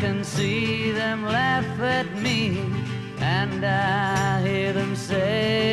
can 0.04 0.22
see 0.22 0.91
them 0.91 1.24
laugh 1.24 1.80
at 1.80 2.14
me, 2.18 2.60
and 3.20 3.64
I 3.66 4.41
hear 4.45 4.74
them 4.74 4.97
say, 4.97 5.72